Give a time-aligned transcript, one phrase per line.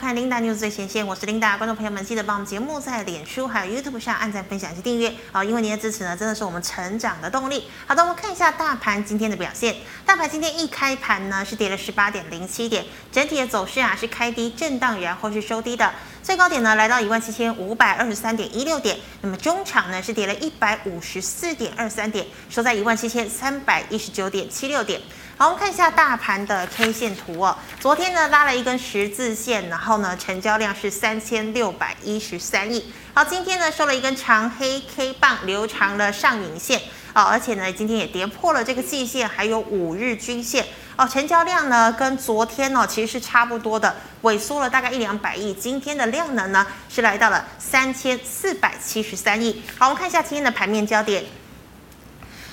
[0.00, 5.12] 看 Linda News 最前线，我是 Linda，观众朋友们记得帮我们节目在脸书还有 YouTube 上按赞、分享及订阅。
[5.30, 7.64] 啊，因为您的支持呢，真的是我们成长的动力。
[7.86, 9.76] 好的，我们看一下大盘今天的表现，
[10.06, 12.82] 大盘今天一开盘呢是跌了十八点零七点，
[13.12, 24.98] 整体的走势啊是开低震荡，然后是收低的，最高点呢来到一万七千五百二十三点一六点，那么中场呢是跌了一百五十四点二三点，收在一万七千三百一十九点七六点。
[25.40, 27.56] 好，我们看一下大盘的 K 线图哦。
[27.80, 32.92] 昨天呢拉了一根十字线，然后呢成交量是三千六百一十三亿。
[33.14, 36.78] 好，今天呢收了一根长黑 K 棒，留长了上影线
[37.14, 41.08] 哦，而且呢今天也跌破了这个季线，还有五日均线哦。
[41.08, 45.54] 成交量呢跟昨天呢其实是差不多的，萎缩了大概一两百亿。
[45.54, 49.62] 今天的量能呢是来到了三千四百七十三亿。
[49.78, 51.24] 好，我们看一下今天的盘面焦点。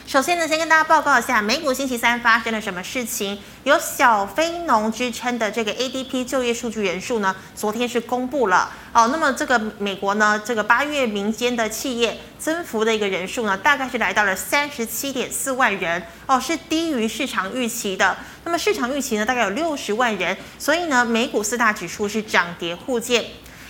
[0.07, 3.37] 首先呢，先跟大家报告一下，美股星期三发生了什么事情。
[3.65, 9.09] 有小非农之称的这个 ADP 就业数据人数呢，昨天是公布了哦。
[9.11, 18.15] 那么这个美国呢，这个八月民间的企业增幅的一个人数呢，大概是来到了三十七点四万人哦，是低于市场预期的。
[18.45, 23.25] 那么市场预期呢，大概有六十万人，所以呢，美股四大指数是涨跌互见。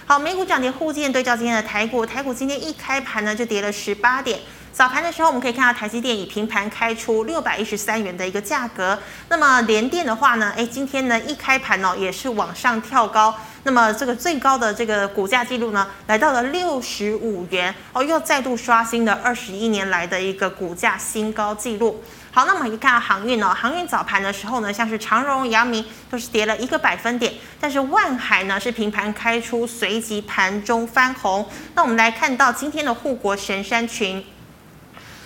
[0.06, 4.40] 好，美股涨跌互见，对照今天的台股，台股今天一开盘呢，就跌了十八点。
[4.78, 8.96] 早盘的时候，我们可以看到台积电以平盘开出六百一十三元的一个价格。
[9.28, 13.34] 那么联电的话呢，诶，今天呢一开盘呢也是往上跳高。
[13.64, 22.04] 那么这个最高的这个股价记录呢，来到了六十五元哦，又再度刷新了二十一年来的一个股价新高记录。
[22.30, 31.44] 好，那么我们可以看到航运哦，航运早盘的时候呢，像是长荣、阳明都是跌了一个百分点，但是万海呢是平盘开出，随即盘中翻红。
[31.74, 34.24] 那我们来看到今天的护国神山群。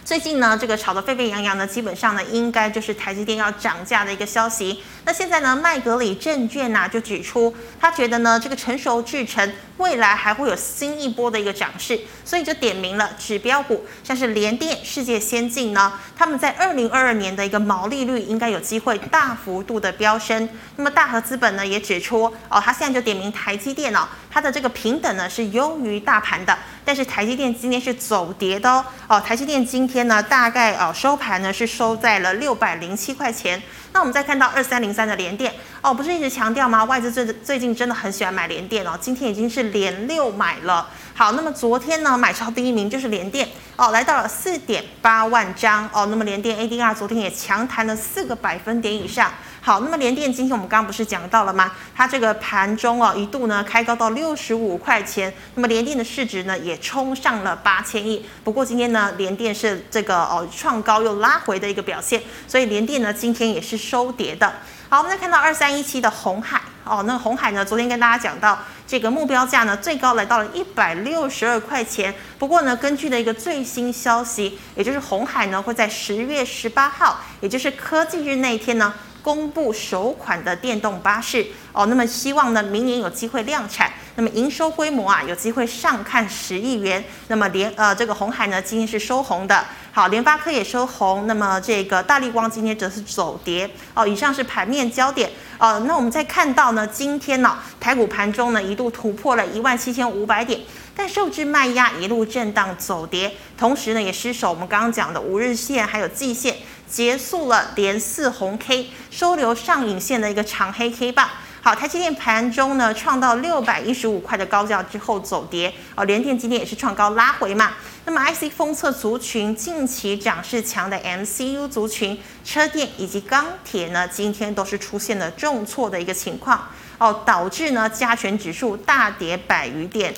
[0.04, 4.84] 最近呢，这个炒得沸沸扬扬呢，基本上呢，应该就是台积电要涨价的一个消息。
[5.06, 20.50] 那现在呢，麦格理证券呐就指出，他觉得呢，这个成熟制程未来还会有新一波的一个涨势，所以就点名了指标股，像是联电、世界先进呢，他们在二零二二年的一个毛利率应该有机会大幅度的飙升。
[20.76, 26.58] 那么大和资本呢也指出，哦，他现在就点名台积电哦，它的这个平等呢是优于大盘的。
[26.84, 33.62] 但是台积电今天是走跌的哦，哦，台积电今天呢大概哦收盘呢是收在了六百零七块钱。
[33.94, 36.86] 那我们再看到二三零三的联电哦，不是一直强调吗？
[36.86, 40.88] 外资最最近真的很喜欢买联电哦，今天已经是连六买了。
[41.14, 49.32] 好，那么昨天呢买超第一名就是联电哦，来到了四点八万张哦，那么联电 ADR 昨天也强弹了四个百分点以上。
[49.64, 51.72] 好，那么联电今天我们刚刚不是讲到了吗？
[51.96, 58.26] 它这个盘中哦一度呢开高到六十五块钱，那么联电的市值呢也冲上了八千亿。
[58.44, 64.52] 不过今天呢联电是这个哦创高又拉回的一个表现，所以联电呢今天也是收跌的。
[64.90, 68.58] 好，我们再看到二三一七的红海哦，那红海呢昨天跟大家讲到
[68.88, 72.12] 这个目标价呢最高来到了一百六十二块钱。
[72.40, 78.92] 不过呢根据的一个最新消息，也就是红海呢会在十月十八号，也就是科技日那一天呢。
[79.22, 87.04] 公布首款的电动巴士哦，那么希望呢明年有机会量产，那么营收规模啊有机会上看十亿元。
[87.28, 94.06] 那么联呃这个红海呢今天是收红的，好，联发科也收红，那么这个大立光今天则是走跌哦。
[94.06, 95.84] 以上是盘面焦点哦。
[95.88, 100.60] 那我们再看到呢今天呢、哦、台股盘中呢一度突破了一万七千五百点，
[100.96, 106.58] 但受制卖压一路震荡走跌，同时呢也失守我们刚刚讲的五日线还有季线。
[106.92, 111.30] 结束了连四红 K，收留上影线的一个长黑 K 棒。
[111.64, 115.72] 好，台积电盘中呢创到六百一十五块的高价之后走跌。
[115.96, 117.74] 哦，联电今天也是创高拉回嘛。
[118.04, 126.68] 那么 IC 封测族群近期涨势强的 MCU 族群、车电以及钢铁呢，今天都是出现了重挫的一个情况。
[126.98, 130.14] 哦，导致呢加权指数大跌百余点。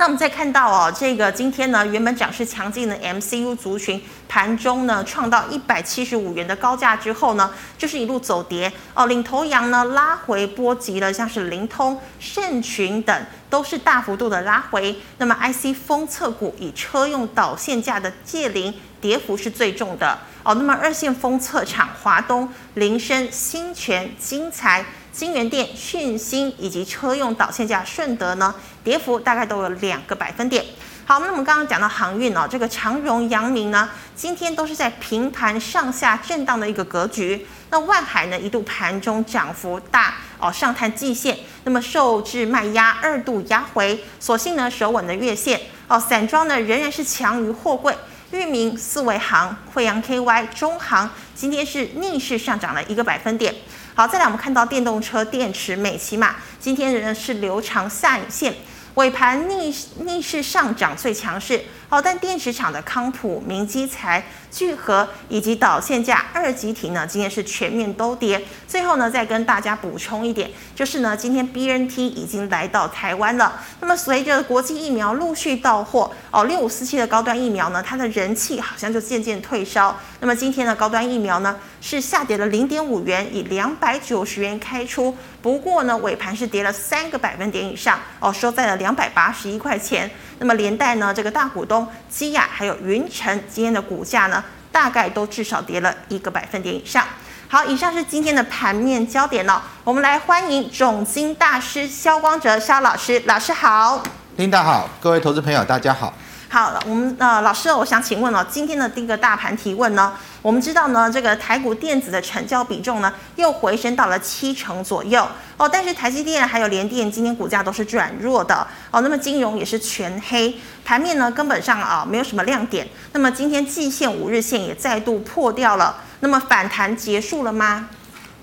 [0.00, 9.04] 那我们再看到哦，这个今天呢，原本涨势强劲的 MCU 族群盘中呢，创到一百七十五元的高价之后呢，就是一路走跌哦。
[9.04, 14.96] 领头羊呢拉回波及了，像是灵通、盛群等都是大幅度的拉回。
[15.18, 18.72] 那么 IC 封测股以车用导线架的界凌
[19.02, 20.54] 跌幅是最重的哦。
[20.54, 24.82] 那么二线封测厂华东、菱生、新全、精材。
[25.12, 30.64] 京元电、讯芯以及车用导线架顺德呢，跌幅大概都有两个百分点。
[31.04, 37.44] 好，那我们刚刚讲到航运哦，这个长荣、阳明呢，今天都是在平盘上下震荡的一个格局。
[37.70, 45.98] 那万海呢，一度盘中涨幅大哦，上探季线，那么受制卖压二度压回，所幸呢守稳的月线哦。
[45.98, 47.92] 散装呢仍然是强于货柜，
[48.30, 53.52] 裕民、四维航、慧洋 KY、中航今天是逆势上涨了一个百分点。
[53.94, 58.54] 好，再来我们看到电动车电池美骑马，今天仍然是留长下影线。
[58.94, 68.40] 尾盘逆逆势上涨最强势，好，但电池厂的康普、明基材、聚合以及导线架二极体呢，今天是全面都跌。
[68.68, 73.60] 最后呢，再跟大家补充一点，就是呢，今天 BNT 已经来到台湾了。
[73.80, 79.98] 那么随着国际疫苗陆续到货，哦，六五四七的高端疫苗呢，它的人气好像就渐渐退烧。
[80.20, 85.12] 那么今天的高端疫苗呢，是下跌了零点五元，以两百九十元开出。
[85.42, 90.08] 不过呢，尾盘是跌了三个百分点以上，哦，收在了两百八十一块钱。
[90.40, 94.42] 那么连带呢，这个大股东基亚还有云城今天的股价呢，
[94.72, 97.04] 大概都至少跌了一个百分点以上。
[97.46, 99.62] 好，以上是今天的盘面焦点了。
[99.84, 104.02] 我们来欢迎总经大师肖光哲肖老师，老师好。
[104.36, 106.14] 领导好，各位投资朋友大家好。
[106.52, 110.12] 好，我们呃老师，我想请问哦，今天的第一个大盘提问呢？
[110.42, 115.24] 我们知道呢，这个台股电子的成交比重呢，又回升到了七成左右
[115.56, 115.68] 哦。
[115.68, 119.00] 但是台积电还有联电今天股价都是转弱的哦。
[119.00, 120.52] 那么金融也是全黑，
[120.84, 122.84] 盘面呢根本上啊没有什么亮点。
[123.12, 125.98] 那么今天季线、五日线也再度破掉了。
[126.18, 127.88] 那么反弹结束了吗？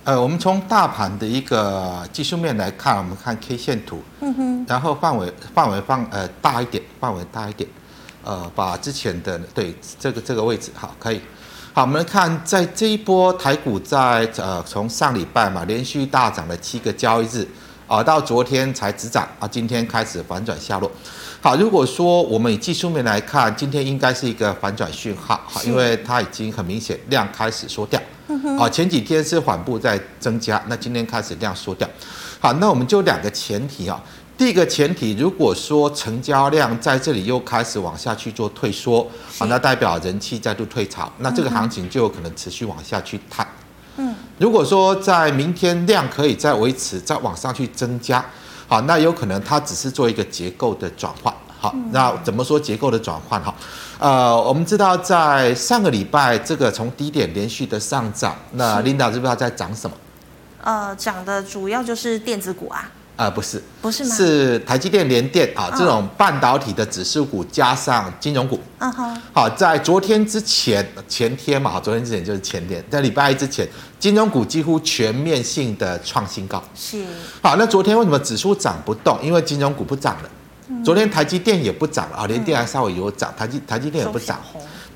[0.05, 7.69] 呃，我们从大盘的一个技术面来看，我们看 K 线图，嗯哼，然后范围范围放呃大一点，范围大一点，
[8.27, 11.21] 呃，把之前的对这个这个位置好可以。
[11.71, 17.47] 好，我们来看，在这一波台股在呃从上礼拜嘛连续大涨了七个交易日
[17.87, 20.91] 啊，到昨天才止涨啊，今天开始反转下落。
[21.39, 27.97] 好，如果说我们以技术面来看，今天应该是一个反转讯号，好，因为它已经很明显量开始缩掉。
[28.59, 31.87] 啊，前几天是缓步在增加，那今天开始量缩掉。
[32.41, 34.03] 好，那我们就两个前提啊。
[34.37, 39.01] 第一个前提，如果说成交量在这里又开始往下去做退缩，
[39.39, 43.45] 啊，那代表人气再度退潮，那这个行情就有可能持续往下去探。
[43.95, 48.23] 嗯，如果说在明天量可以再维持，再往上去增加，
[48.67, 51.33] 好，那有可能它只是做一个结构的转换。
[51.59, 53.41] 好，那怎么说结构的转换？
[53.43, 53.55] 哈，
[53.97, 59.97] 呃，我们知道在上个礼拜这个从低点连续的上涨，那领导知不知道在涨什么？
[60.63, 62.91] 呃，涨的主要就是电子股啊。
[63.17, 64.15] 呃，不是，不是吗？
[64.15, 68.59] 是台积电、联电啊，这种半导体的指数股加上金融股。
[68.77, 69.21] 嗯哼。
[69.33, 73.67] 好，在昨天之前、前天嘛，昨天之前就是前天，在礼拜一之前，
[73.99, 76.63] 金融股几乎全面性的创新高。
[76.75, 77.03] 是。
[77.41, 79.19] 好，那昨天为什么指数涨不动？
[79.23, 80.29] 因为金融股不涨了。
[80.83, 84.39] 昨天台积电也不涨了啊，联电还稍微有涨，台积台积电也不涨。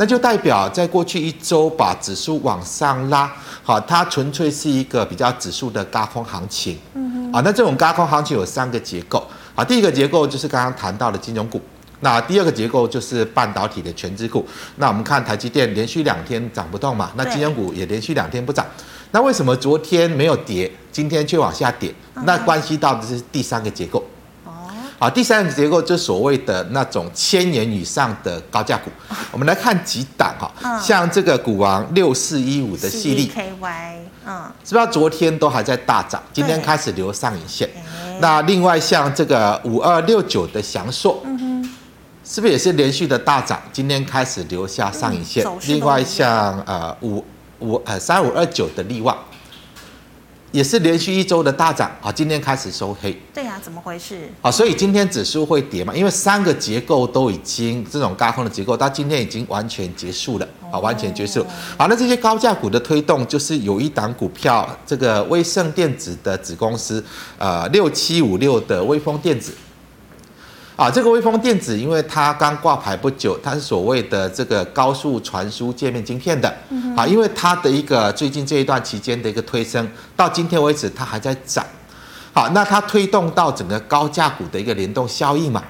[0.01, 3.31] 那就代表在过去一周把指数往上拉，
[3.62, 6.75] 好，它纯粹是一个比较指数的高空行情。
[6.95, 11.62] 嗯啊，那这种高空行情有三个结构啊，第一个结构就是刚刚谈到的金融股，
[12.00, 14.44] 那第二个结构就是半导体的全资股。
[14.77, 18.65] 那我们看台积电连续两天涨不动嘛，那金融股也连续两天不涨，
[19.12, 21.94] 那为什么昨天没有跌，今天却往下跌？
[22.25, 24.04] 那关系到的是第三个结构。
[25.01, 28.92] 好，第三个结构就是所谓的那种千元以上的高价股，
[29.31, 33.95] 我们来看几档哈，像这个股王六四一五的系列，KY，
[34.27, 37.68] 嗯，是不是昨天都还在大涨，今天开始留上影线？
[38.19, 41.75] 那另外像这个五二六九的祥硕，嗯哼，
[42.24, 45.44] 是不是也是连续的大涨，今天开始留下上影线？
[45.65, 47.25] 另外像呃五
[47.57, 49.18] 五呃三五二九的力旺。
[50.51, 53.18] 也是连续一周的大涨啊，今天开始收黑。
[53.33, 54.30] 对呀、啊，怎么回事？
[54.42, 55.95] 啊，所以今天指数会跌嘛？
[55.95, 61.45] 因为三个结构都已经这种高空的结构，到今天已经完全结束了啊，完全结束。
[61.78, 67.04] 好，那这些高价股的推动，就是有一档股票，这个威盛电子的子公司，
[67.37, 69.54] 呃，六七五六的威风电子。
[70.78, 76.49] 啊，这个微风电子，因为它刚挂牌不久，它是所谓的这个高速传输界面晶片的。
[76.95, 81.63] 啊，因为它的一个最近这一段期间的一个推升，到今天为止它还在涨。
[82.33, 85.61] 好，那它推动到整个高价股的一个联动效应嘛。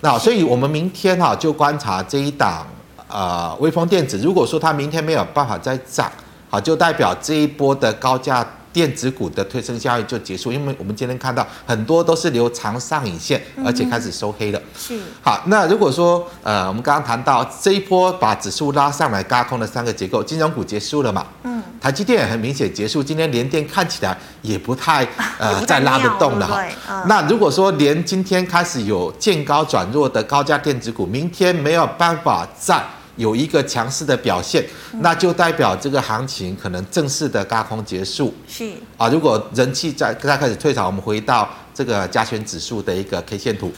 [0.00, 2.66] 那所以我们明天哈就观察这一档
[3.08, 6.10] 呃微风电子，如果说它明天没有办法再涨，
[6.50, 8.46] 好，就代表这一波的高价。
[8.72, 14.60] 电子股的推升效应就结束，因为我们今天看到很多都是留长上影线，而且开始收黑了。
[14.76, 21.26] 是好，那如果说呃，我们刚刚谈到这一波把指数拉上来轧空的三个结构，金融股结束了嘛？
[21.44, 25.06] 嗯，台积电也很明显结束，今天联电看起来也不太
[25.38, 27.04] 呃 再拉得动了哈。
[27.06, 32.84] 那如果说连今天开始有见高转弱的高价电子股，明天没有办法再。
[33.18, 34.64] 有一个强势的表现，
[35.00, 38.32] 那就代表这个行情可能正式的高空结束。
[38.48, 38.72] 是。
[38.96, 43.70] 啊，如果人气在在开始退潮，我们回到这个加权指数的一个 K 线图，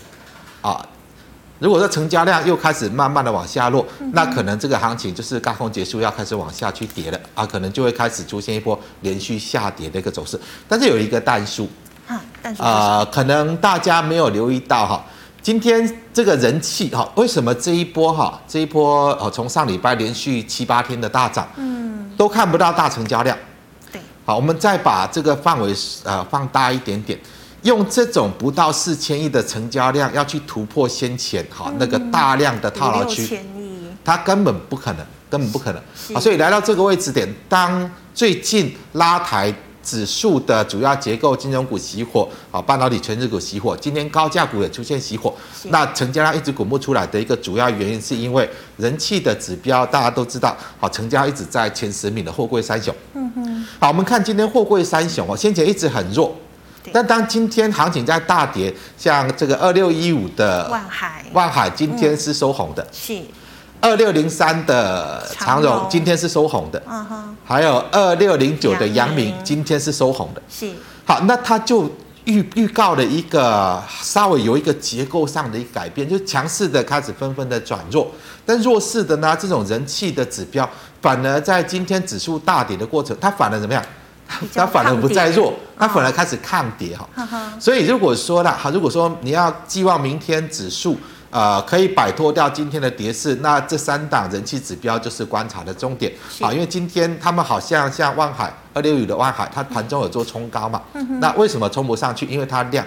[0.60, 0.86] 啊，
[1.58, 7.20] 如果说成交量又开始慢慢的往下落，嗯、那可能这个行情就是高空结束，要开始往下去跌了。
[7.34, 10.40] 啊，可能就会开始出现一波连续下跌的一个走势。
[10.68, 11.68] 但是有一个但数，
[12.06, 15.04] 啊，但是呃，可能大家没有留意到哈，
[15.42, 23.36] 今天这个人气哈，为什么这一波哈，这一波呃，从上礼拜连续七八天的大涨，嗯，都看不到大成交量。
[23.90, 27.18] 对，好，我们再把这个范围呃放大一点点。
[27.62, 33.38] 用这种不到四千亿的成交量要去突破先前哈那个大量的套牢区，
[34.02, 35.82] 它根本不可能，根本不可能
[36.14, 36.18] 啊！
[36.18, 45.34] 所以来到这个位置点，当最近拉抬指数的主要结构金融股熄火啊，半导体权值股熄火，今天高价股也出现熄火，
[45.64, 52.94] 那成交量一直滚不出来的一个主要原因，是因为人气的指标大家都知道，好，成交一直在前十名的货柜三雄。
[53.14, 56.34] 嗯哼，好，我们看今天货柜三雄哦，先前一直很弱。
[56.92, 63.20] 但当今天行情在大跌，像这个二六一五的万海，万海今天是收红的，是
[63.80, 69.34] 二六零三的长荣今天是收红的，嗯哼，还有二六零九的阳明。
[69.42, 70.70] 今天是收红的，是。
[71.04, 71.90] 好，那它就
[72.24, 78.06] 预预告了一个稍微有一个结构上的一个改变，就强势的开始纷纷的转弱，
[78.44, 80.68] 但弱势的呢，这种人气的指标
[81.00, 83.82] 反而在今天指数大跌的过程，它反而怎么样？
[84.54, 87.08] 它反而不再弱，它反而开始抗跌哈。
[87.58, 90.96] 所以如果说了哈，如果说你要寄望明天指数
[91.30, 96.52] 呃可以摆脱掉今天的跌势，那这三档人气指标就是观察的重点啊。
[96.52, 100.82] 因为今天他们好像像万海二六五的万海，它盘中有做冲高嘛，
[101.20, 102.26] 那为什么冲不上去？
[102.26, 102.84] 因为它量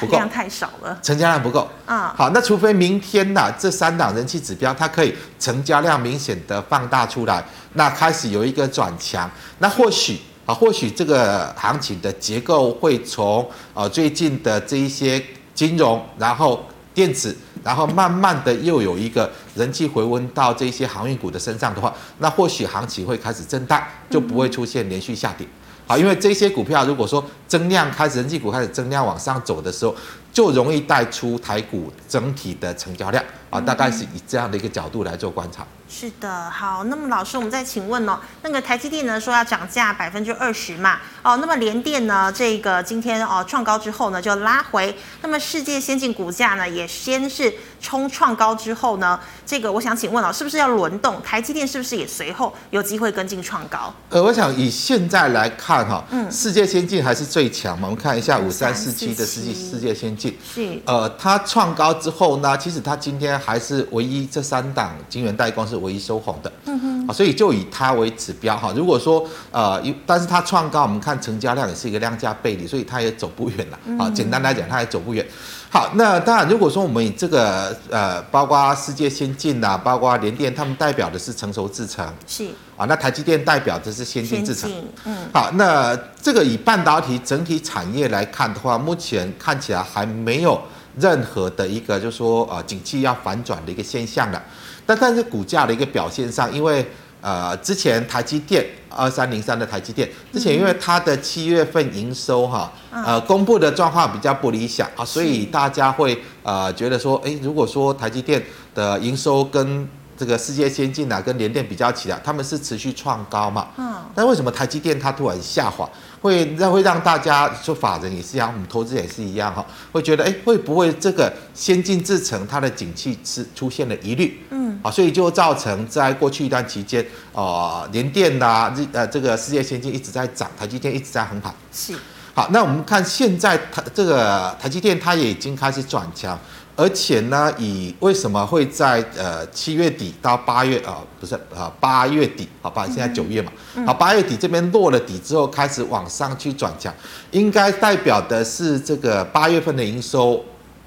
[0.00, 2.14] 不够，量太少了，成交量不够啊。
[2.16, 10.20] 好，那除非明天呐这三档人气指标它可以成交量明显的放大出来，那开始有一个转强，那或许。
[10.46, 15.18] 啊，或许这个行情的结构会从呃最近的这一些
[15.54, 16.62] 金融，然后
[16.94, 25.46] 电子，然后慢慢的又有一个人气回温到这些航运股的身上的话，那或许行情会开始震荡，就不会出现连续下跌。
[25.86, 27.22] 好，因为这些股票如果说
[27.54, 29.94] 增量开始，人气股开始增量往上走的时候，
[30.32, 35.64] 就容易带出台股整体的成交量啊，大概是以这样的一个角度来做观察。
[35.88, 51.22] 是的，好，那么老师，我们再请问哦，那个台积电呢说要涨价百分之二十嘛，哦，那么联电呢这个今天哦创高之后呢就拉回，那么世界先进股价呢也先是冲创高之后呢，这个我想请问哦，是不是要轮动？
[51.22, 53.94] 台积电是不是也随后有机会跟进创高？
[54.08, 68.72] 呃，我想以现在来看哈，嗯，世界先进还是最强嘛，我们看一下五三四七的世纪世界先进，是，呃，它创高之后呢，其实它今天还是唯一这三档金圆代工是唯一收红的，嗯哼，啊，所以就以它为指标哈。
[68.76, 74.04] 如果说呃，但是它创高，我们看成交量也是一个量价背离，所以它也走不远了。
[74.04, 75.26] 啊，简单来讲，它也走不远。
[75.74, 82.46] 好，那当然，如果说我们以这个呃，包括世界先进呐，包括联电，他们代表的是成熟制程，是。
[82.76, 84.70] 啊，那台积电代表的是先进制程，
[85.04, 90.62] 嗯，好，那这个以半导体整体产业来看的话，目前看起来还没有
[90.96, 94.40] 任何的一个，就是说呃，景气要反转的一个现象的。
[94.86, 96.88] 但但是股价的一个表现上，因为
[97.24, 115.88] 呃之前台积电二三零三的台积电之前因为它的七月份营收哈呃公布的状况比较不理想啊，所以大家会呃觉得说，诶，如果说台积电的营收跟这个世界先进啊跟联电比较起来，他们是持续创高嘛，嗯，但为什么台积电它突然下滑？
[116.24, 119.62] 会让会让大家说法人也是一样，我们投资也是一样哈，
[119.92, 124.42] 会觉得哎，会不会这个先进制程它的景气是出现了疑虑？
[124.48, 131.54] 嗯，啊，所以就造成在过去一段期间，呃，联电呐，呃，这个世界先进一直在涨，台积电一直在横盘。
[131.70, 131.94] 是，
[132.32, 136.38] 好，那我们看现在台这个台积电它也已经开始转强。
[136.76, 143.52] 而且呢，以为什么会在呃七月底到八月啊、呃，不是啊八月底，好吧，现在九月嘛，
[143.86, 146.92] 好八月底这边落了底之后，开始往上去转强，
[147.30, 150.44] 应该代表的是这个八月份的营收，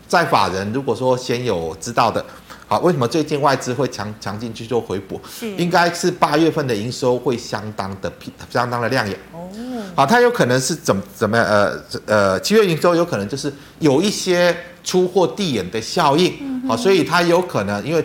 [0.10, 2.26] 在法人如果说先有知道的，
[2.68, 5.22] 好，为什么最近外资会强强进去做回补？
[5.32, 8.12] 是，应该是八月份的营收会相当的
[8.50, 9.18] 相当的亮眼。
[9.32, 9.48] 哦，
[9.96, 11.46] 好，它有可能是怎么怎么样？
[11.46, 14.54] 呃呃，七月营收有可能就是有一些。
[14.88, 18.02] 出货递延的效应，好，所以它有可能因为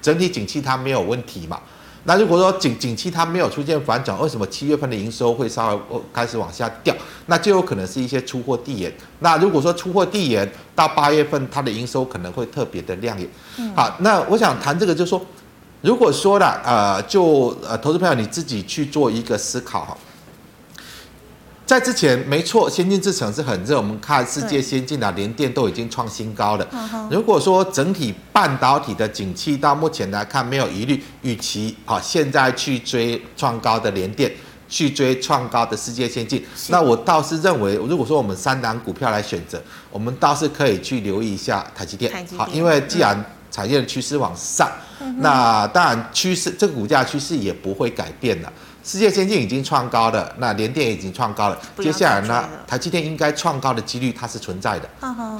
[0.00, 1.60] 整体景气它没有问题嘛。
[2.04, 5.80] 那如果说景景气它没有出现反转，为什么七月份的营收会稍微
[6.14, 6.94] 开始往下掉？
[7.26, 8.90] 那就有可能是一些出货递延。
[9.20, 13.28] 那如果说出货递延到八月份，它的营收可能会特别的亮眼。
[13.74, 15.20] 好，那我想谈这个，就是说，
[15.82, 19.98] 如果说了，呃，就呃，投资朋友你自己去做一个思考哈。
[21.66, 23.78] 在之前，没错，先进制程是很热。
[23.78, 26.66] 我们看世界先进的联电都已经创新高了。
[27.10, 34.30] 如果说整体半导体的景气到目前来看没有疑虑，与其啊现在去追创高的联电，
[34.68, 42.12] 去追创高的世界先进，那我倒是认为，如果说我们三档股票来选择，我们倒是可以去留意一下台积电。
[42.36, 44.70] 好，因为既然产业的趋势往上，
[45.16, 48.52] 那当然趋势这个股价趋势也不会改变了。
[48.84, 54.88] 世界先进已经创高了，那联电已经创高了，接下来呢，台积电应该创高的几率它是存在的。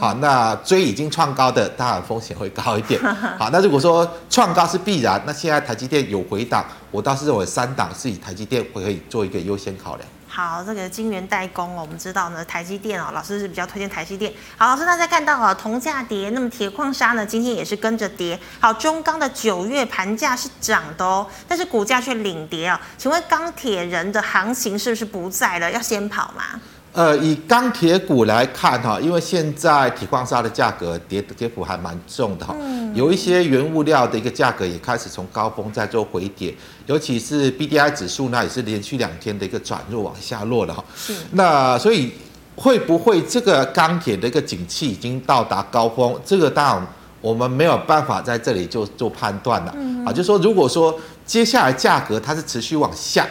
[0.01, 2.99] 好，那追已经创高的，当然风险会高一点。
[3.39, 10.09] 好，那如果说创高是必然，那现在台积电有回档，我倒是认为三档是以台积电会可以做一个优先考量。
[10.35, 14.33] 好，这个晶圆代工，我们知道呢，台积电哦，老师是比较推荐台积电。
[14.57, 18.37] 好，老师大家看到啊，铜价跌，那么铁矿砂呢，今天也是跟着跌。
[18.59, 22.81] 好，中钢的九月盘价是涨的哦，但是股价却领跌啊。
[22.99, 26.61] 请问钢铁人的行情是不是不在了，要先跑吗？
[26.95, 32.55] 呃，以钢铁股来看哈，因为现在铁矿砂的价格跌跌幅还蛮重的哈，
[32.95, 36.55] 有一些原物料的一个价格也开始从高峰在做回跌，
[36.87, 40.85] 尤其是 BDI 指数呢也是连续两天的一个转弱往下落了哈。
[40.95, 41.13] 是。
[41.33, 42.13] 那所以
[42.55, 46.17] 会不会这个钢铁的一个景气已经到达高峰？
[46.25, 46.87] 这个当然
[47.21, 49.75] 我们没有办法在这里就做判断了
[50.07, 50.97] 啊，就是说如果说
[51.27, 53.27] 接下来价格它是持续往下。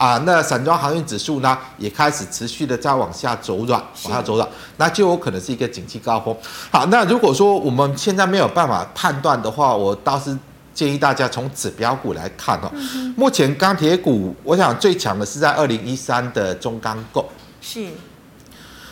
[0.00, 6.34] 啊，那散装航运指数呢，也开始持续的在往下走软，往下走软，那就有可能是一个景气高峰。
[6.70, 10.34] 好，那如果说我们现在没有办法判断的话，我倒是
[10.72, 12.70] 建议大家从指标股来看哦。
[12.72, 17.28] 嗯、目前钢铁股，我想最强的是在二零一三的中钢构。
[17.60, 17.86] 是。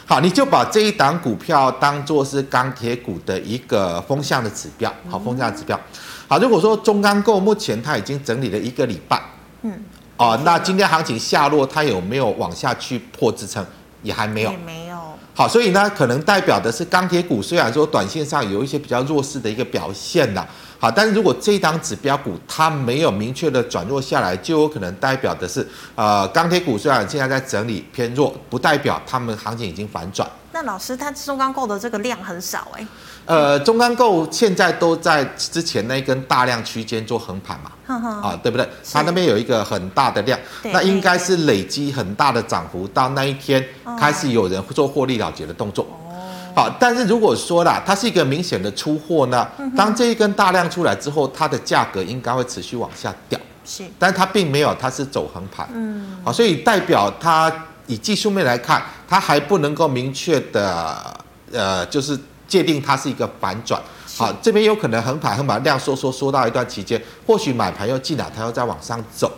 [0.04, 4.92] 好，你就把这一档股票当做是钢铁股的一个风向的指标。
[5.08, 5.80] 好，风向的指标。
[6.26, 9.22] 好，如果说中钢构目前它已经整理了一个礼拜。
[9.62, 9.82] 嗯。
[10.18, 13.64] 哦，那今天行情下落，它有没有往下去破支撑？
[14.02, 14.98] 也还没有，也没有。
[15.34, 20.46] 好，所以呢，可能代表的是钢铁股虽然说短线上有一些比较弱势的一个表现啦，
[20.80, 30.28] 好，但是如果这一档指标股它没有明确的转弱下来，就有可能代表的是，呃，钢铁股虽然现在在整理偏弱，不代表他们行情已经反转。
[30.52, 32.86] 那老师，它中钢构的这个量很少哎、欸。
[33.28, 38.66] 呃，中钢构现在都在之前那一根大量区间做横盘嘛，呵呵啊，对不对？
[38.90, 40.40] 它那边有一个很大的量，
[40.72, 43.62] 那应该是累积很大的涨幅，到那一天
[44.00, 45.84] 开始有人做获利了结的动作。
[46.08, 46.24] 哦，
[46.56, 53.38] 好，但是如果说啦，它是一个明显的出货呢，当这一根大量出来之后，它的价格应该会持续往下掉。
[53.62, 55.68] 是，但是它并没有，它是走横盘。
[55.74, 57.52] 嗯，好，所以代表它
[57.86, 60.96] 以技术面来看，它还不能够明确的，
[61.52, 62.18] 呃，就是。
[62.48, 63.80] 界定它是一个反转，
[64.16, 69.30] 好，这边有可能横盘横盘量缩缩缩到一段期间，或许买盘又进来，它又再往上走。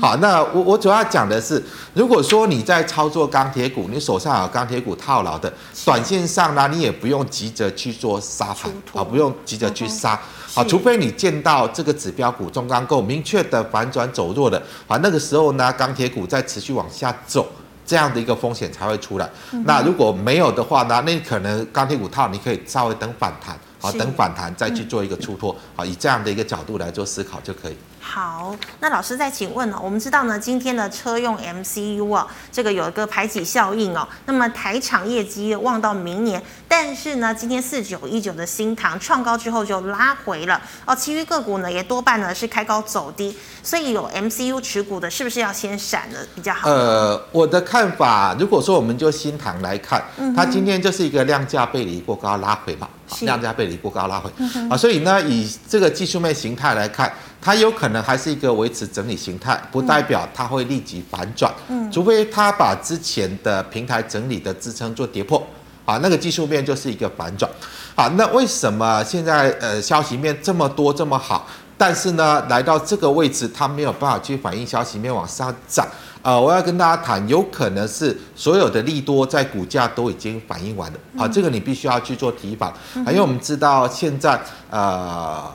[0.00, 5.52] 好，那我我主要讲的是，如果说你在操作钢铁股，你手上有钢铁股套牢的，
[5.84, 10.18] 短线上呢，你也不用急着去做杀盘，啊，不用急着去杀，
[10.54, 17.46] 好，除非你见到这个指标股中钢构明确的反转走弱的，啊，那个时候呢，钢铁股在持续往下走。
[17.84, 19.28] 这样的一个风险才会出来。
[19.64, 21.02] 那如果没有的话呢？
[21.04, 27.76] 那可能钢铁股套，你可以稍微等反弹，好，等反弹再去做一个出脱，好，以这样的一个角度来做思考就可以。
[28.04, 34.06] 好，那老师再请问哦，我们知道呢，今天的车用 MCU 啊，这个有一个排挤效应哦。
[34.26, 40.94] 那么台厂业绩望到明年，但是呢，今天四九一九的新唐创高之后就拉回了哦。
[40.94, 46.68] 其余个股呢，也多半呢是开高走低，所以有 MCU 持股的，是不是要先闪了比较好？
[46.68, 50.02] 呃，我的看法，如果说我们就新塘来看，
[50.36, 52.88] 它今天就是一个量价背离过高拉回嘛，
[53.20, 54.30] 量价背离过高拉回。
[54.68, 57.12] 啊，所以呢，以这个技术面形态来看。
[57.44, 65.44] 它有可能还是一个维持整理形态，不代表它会立即反转，嗯，除非它把之前的平台整理的支撑做跌破，
[65.84, 67.50] 啊，那个技术面就是一个反转，
[67.96, 71.44] 好，那为什么现在呃消息面这么多这么好，
[71.76, 75.84] 但是呢来到这个位置它没有办法去反映消息面往上涨，
[76.22, 82.70] 呃，我要跟大家谈，有可能是所有的利多在股价都已经反映完了，啊，这个你必须要去做提防，
[83.04, 85.50] 啊，因为我们知道现在呃。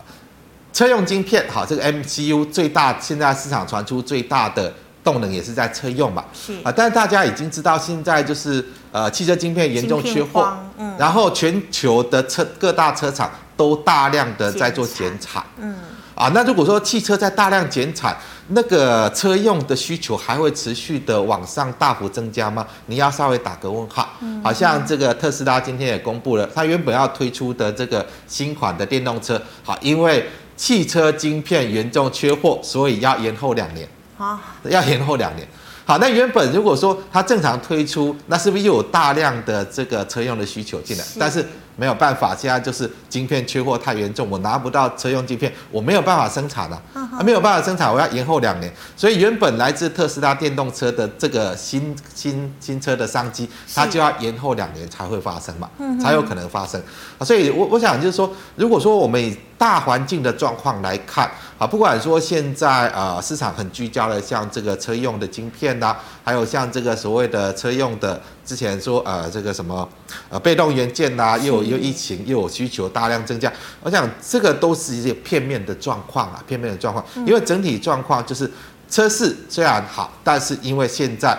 [0.73, 4.71] 车用晶片，好，这个 MCU 最大，现在市场传出最大的
[5.07, 6.53] 动能也是在车用嘛，是。
[6.65, 15.75] 啊，但是大家已经知道，现在就是呃汽车晶片严重缺货，嗯，然后全球的车各大车厂都大量的在做减产，嗯，
[16.13, 18.17] 啊，那如果说汽车在大量减产，
[18.49, 22.67] 那个车用的需求还会持续的往上大幅增加吗？
[22.87, 33.87] 你要稍微打个问号，嗯，好像这个特斯拉今天也公布了，它原本要推出的这个新款的电动车，好，因为汽车晶片严重缺货，所以要延后两年。
[34.17, 35.47] 啊，要延后两年。
[35.85, 41.03] 好，那原本如果说它正常推出，那是不是又有大量的这个车用的需求进来？
[41.03, 41.45] 是但是
[41.77, 48.69] 没有办法，现在就是晶片缺货太严重，我拿不到车用晶片，我没有办法生产了，啊，啊没有办法生产，我要延后两年。
[48.95, 56.81] 所以原本来自特斯拉电动车的这个新新新车的商机，它就要延后两年才会发生嘛，是才有可能发生。
[57.17, 61.29] 啊，所以我我想就是说，如果说我们以大环境的状况来看。
[61.57, 69.87] 啊，不管说现在呃市场很聚焦的，像这个车用的晶片呐、啊，还有像这个所谓的车用的，之前说呃这个什么
[70.29, 78.49] 呃被动元件呐、啊，又有又疫情又有需求大量增加，我想这个都是一些片面的状况啊，片面的状况，因为整体状况就是
[78.89, 81.37] 车市虽然好，但是因为现在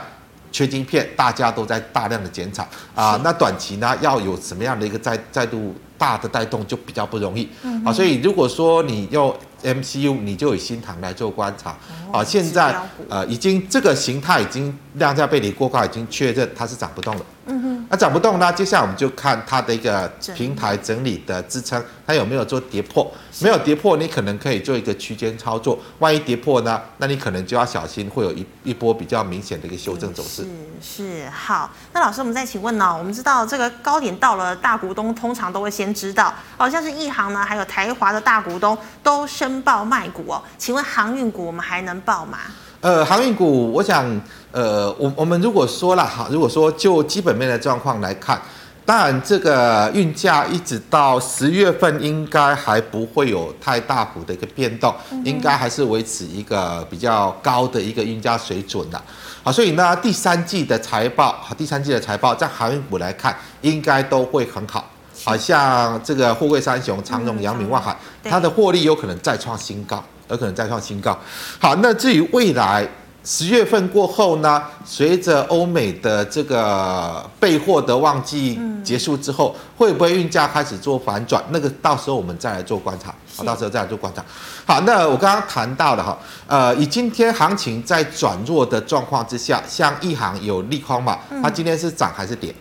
[0.52, 2.68] 缺晶片，大家都在大量的减产。
[2.94, 11.76] 啊，那短期呢要有什么样的一个再再度大的带动就比较不容易，嗯啊，所以如果说你用 MCU 你就以新塘来做观察，
[12.12, 12.74] 啊，现在
[13.08, 17.22] 呃已经这个形态已经量价背离过高，已经确认它是涨不动了。
[17.48, 18.52] 嗯哼，那涨不动呢？
[18.52, 23.10] 接下来我们就看它的一个平台整理的支撑，它有没有做跌破？
[23.40, 25.78] 没有跌破，你可能可以做一个区间操作。
[25.98, 26.80] 万一跌破呢？
[26.98, 30.46] 那你可能就要小心，会有一一波比较明显的一个修正走势。
[30.80, 32.94] 是是好，那老师我们再请问呢？
[32.96, 40.42] 我们知道这个高点到了，大股东通常都会先知道，好像是一航呢，还有台华的大股东都申报卖股哦。
[40.58, 42.38] 请问航运股我们还能报吗？
[42.80, 44.08] 呃，航运股，我想，
[44.50, 48.40] 呃，我我们如果说了哈，如果说就基本面的状况来看，
[48.86, 58.98] 当然这个运价一直到十月份应该还不会有太大幅的一个变动，应该还是维持一个比较高的一个运价水准的。
[59.42, 64.90] 好，所以呢，第三季的财报，好，第三季的财报在航运股来看，应该都会很好。
[65.24, 70.02] 好像这个货柜三雄长荣、阳明、万海，它的获利有可能再创新高。
[70.30, 71.18] 有可能再创新高。
[71.58, 72.86] 好，那至于未来
[73.24, 74.62] 十月份过后呢？
[74.86, 81.42] 随着欧美的这个备货的旺季结束之后，会不会运价开始做反转？
[81.50, 83.14] 那个到时候我们再来做观察。
[83.36, 84.24] 好，到时候再来做观察。
[84.64, 91.18] 好，那我刚刚谈到的哈，呃，以今天行情在转弱的状况之下，像一行有利空嘛？
[91.42, 92.54] 它今天是涨还是跌？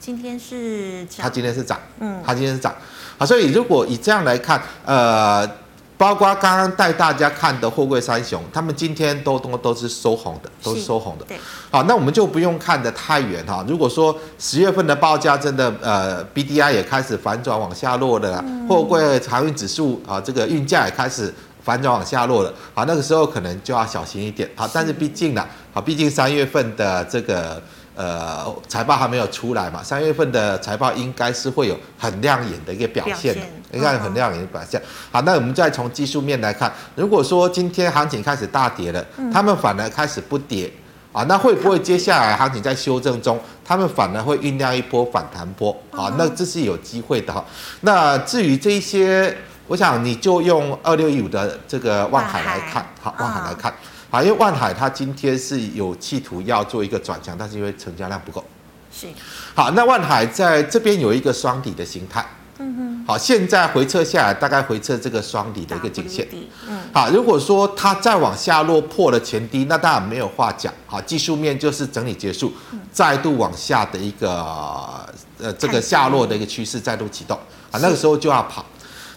[0.00, 1.18] 今天是涨。
[1.18, 1.78] 它今天是涨。
[2.00, 2.74] 嗯，它今天是涨。
[3.18, 5.46] 好，所以如果以这样来看，呃。
[5.96, 11.24] 包括刚刚带大家看的货柜三雄，他们今天都都都是收红的，都是收红的。
[11.24, 11.38] 对，
[11.70, 13.64] 好，那我们就不用看得太远哈。
[13.68, 24.50] 如果说十月份的报价真的呃，BDI 也开始反转往下落了，货柜航运指数啊，这个运价也开始反转往下落了，好，那个时候可能就要小心一点。
[24.56, 27.62] 好，但是毕竟呢，好，毕竟三月份的这个。
[27.96, 29.80] 呃，财报还没有出来嘛？
[29.82, 33.40] 三月份的财报应该是会有很亮眼的一个表现的，
[33.72, 34.82] 应该有很亮眼的表现。
[35.12, 40.68] 好，那我们再从技术面来看，如果说今天行情开始大跌了，他们反而开始不跌
[41.12, 46.12] 啊，那会不会接下来行情在修正中，他们反而会酝酿一波反弹波啊？
[46.18, 47.44] 那这是有机会的哈。
[47.82, 49.36] 那至于这一些，
[49.68, 53.72] 我想你就用二六一五的这个望海来看，好，望海来看。
[54.14, 58.44] 啊，因为万海它今天是有企图要做一个转强，但是因为成交量不够。
[58.92, 59.08] 是。
[59.56, 62.24] 好，那万海在这边有一个双底的形态。
[62.58, 63.04] 嗯哼。
[63.08, 66.28] 好，现在回撤下来，大概回撤这个双底的一个颈线。
[66.68, 66.78] 嗯。
[66.92, 70.72] 好，如果说它再往下落破了前低，那当然没有话讲。
[70.86, 72.52] 好，技术面就是整理结束，
[72.92, 74.30] 再度往下的一个
[75.40, 77.36] 呃这个下落的一个趋势再度启动。
[77.72, 78.64] 啊，那个时候就要跑。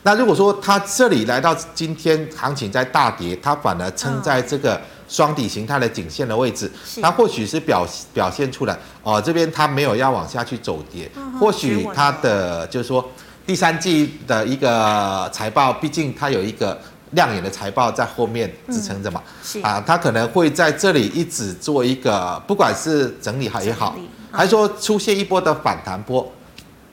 [0.08, 13.06] 那如果说它这里来到今天行情在大跌，它反而撑在这个双底形态的颈线的位置，它或许是表表现出来哦，这边它没有要往下去走跌，或许它的就是说
[13.46, 16.80] 第三季的一个财报，毕竟它有一个
[17.12, 19.22] 亮眼的财报在后面支撑着嘛，
[19.62, 23.94] 啊，它可能会在这里一直做一个，不管是整理好也好，
[24.32, 26.32] 还是说出现一波的反弹波。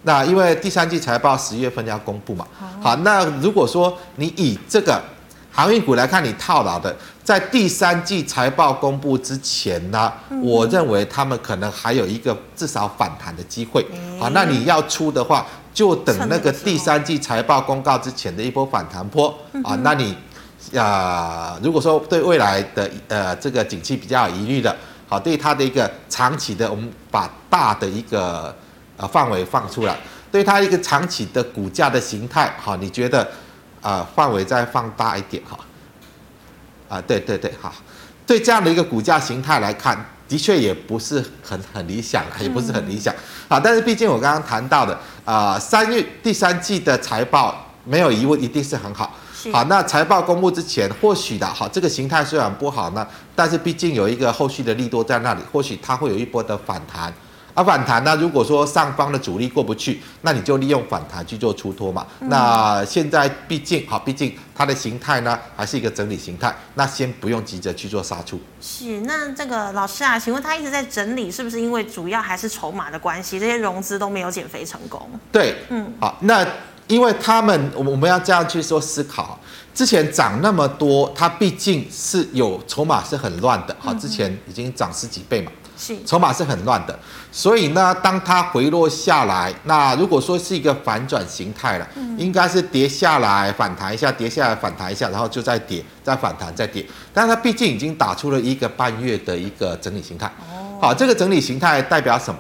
[0.05, 2.47] 那因为第三季财报十月份要公布嘛，
[2.81, 5.03] 好，那如果说你以这个
[5.51, 10.13] 航运股来看，你套牢的，在第三季财报公布之前呢，
[10.43, 13.87] 我认为他们可能还有一个至少反弹的机会。
[14.21, 19.75] 好，那你要出的话，就等那个第三季财报公告之前的一波反弹波啊。
[19.83, 20.15] 那你
[20.77, 24.77] 啊，如果说对未来的呃这个景气比较有疑虑的，
[25.09, 28.55] 好，对它的一个长期的，我们把大的一个。
[28.97, 29.97] 啊，范围放出来，
[30.31, 33.29] 对它一个长期的股价的形态，哈，你觉得
[33.83, 35.59] 啊，范围再放大一点，哈，
[36.89, 37.73] 啊，对对对，哈，
[38.25, 43.13] 对这样的一个股价形态来看，的确也不是很很理想，也不是很理想，
[43.49, 49.13] 啊，但是毕竟我刚刚谈到的，啊，三月第三季的财报没有疑问一定是很好，
[49.53, 53.05] 好，那财报公布之前，或许的，好，这个形态虽然不好呢，
[53.35, 57.13] 但是毕竟有一个后续的利多在那里，或许它会有一波的反弹。
[57.55, 62.05] 而、啊、反弹呢，如果说上方的阻力过不去，那你就利用反弹去做出脱嘛。
[62.19, 68.41] 嗯、那现在毕竟好，毕竟它的形态呢还是一个整理形态，那先不用急着去做杀出。
[68.61, 73.39] 是，那这个老师啊，请问他一直在整理，是不是因为主要还是筹码的关系？
[73.39, 75.09] 这些融资都没有减肥成功？
[75.31, 76.45] 对，嗯，好，那
[76.89, 79.39] 因为他们，我们我们要这样去说思考，
[79.73, 85.53] 之前涨那么多，它毕竟是有筹码是很乱的，好，之前已经涨十几倍嘛。
[85.77, 86.99] 是筹码是很乱的，
[87.33, 96.85] 所以呢，当它回落下来，那如果说是一个反转形态了，嗯、应该是跌下来反弹一下，跌下来反弹一下，然后就再跌，再反弹，再跌。
[97.13, 100.27] 但是它毕竟已经打出了一个半月的一个整理形态。
[100.51, 102.39] 哦，好，这个整理形态代表什么？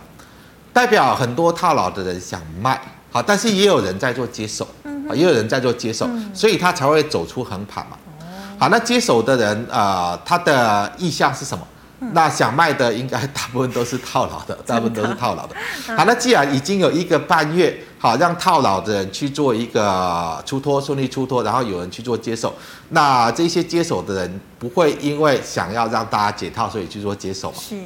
[0.72, 7.96] 代表很多套牢的人想卖，好，但是也有人在做接手，嗯，也有人在做接手，嗯、所以它才会走出横盘嘛。
[8.20, 8.24] 哦，
[8.58, 11.66] 好，那接手的人啊、呃，他的意向是什么？
[12.12, 15.56] 那想卖的应该大部分都是套牢的，大部分都是套牢的。
[15.96, 22.54] 好，那既然已经有一个半月，好，让套牢的人去做一个出脱，顺利出脱，然后有人去做接手，
[22.90, 27.58] 那这些接手的人不会因为想要让大家解套，所以去做接手嘛？
[27.58, 27.76] 是。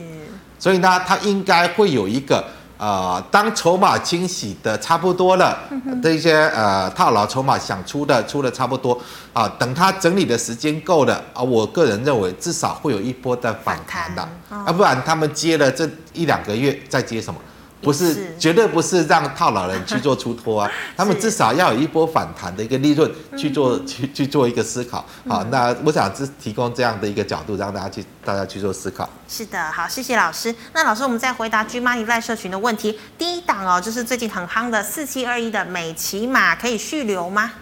[0.58, 2.44] 所以呢，他应该会有一个。
[2.78, 5.58] 呃，当筹码清洗的差不多了，
[6.00, 8.92] 这些呃套牢筹码想出的出的差不多
[9.32, 17.40] 啊、呃，等它整理的时间够了啊、呃，我个人认为至少会有一波的反弹的，啊，不然他们接了这一两个月再接什么？
[17.80, 25.04] 不是，是绝对不是让套牢人去做出脱啊， 他们至少要有一波反弹的一个利润去做、嗯、去去做一个思考。
[25.28, 29.08] 好，那我想只提供这样的一个角度，让大家去大家去做思考。
[29.28, 30.54] 是的，好，谢谢老师。
[30.72, 32.98] 那老师，我们再回答 GMoney 赖社群的问题。
[33.16, 37.52] 第一档哦，就是最近很夯的四七二一的美骑马，可以续留吗？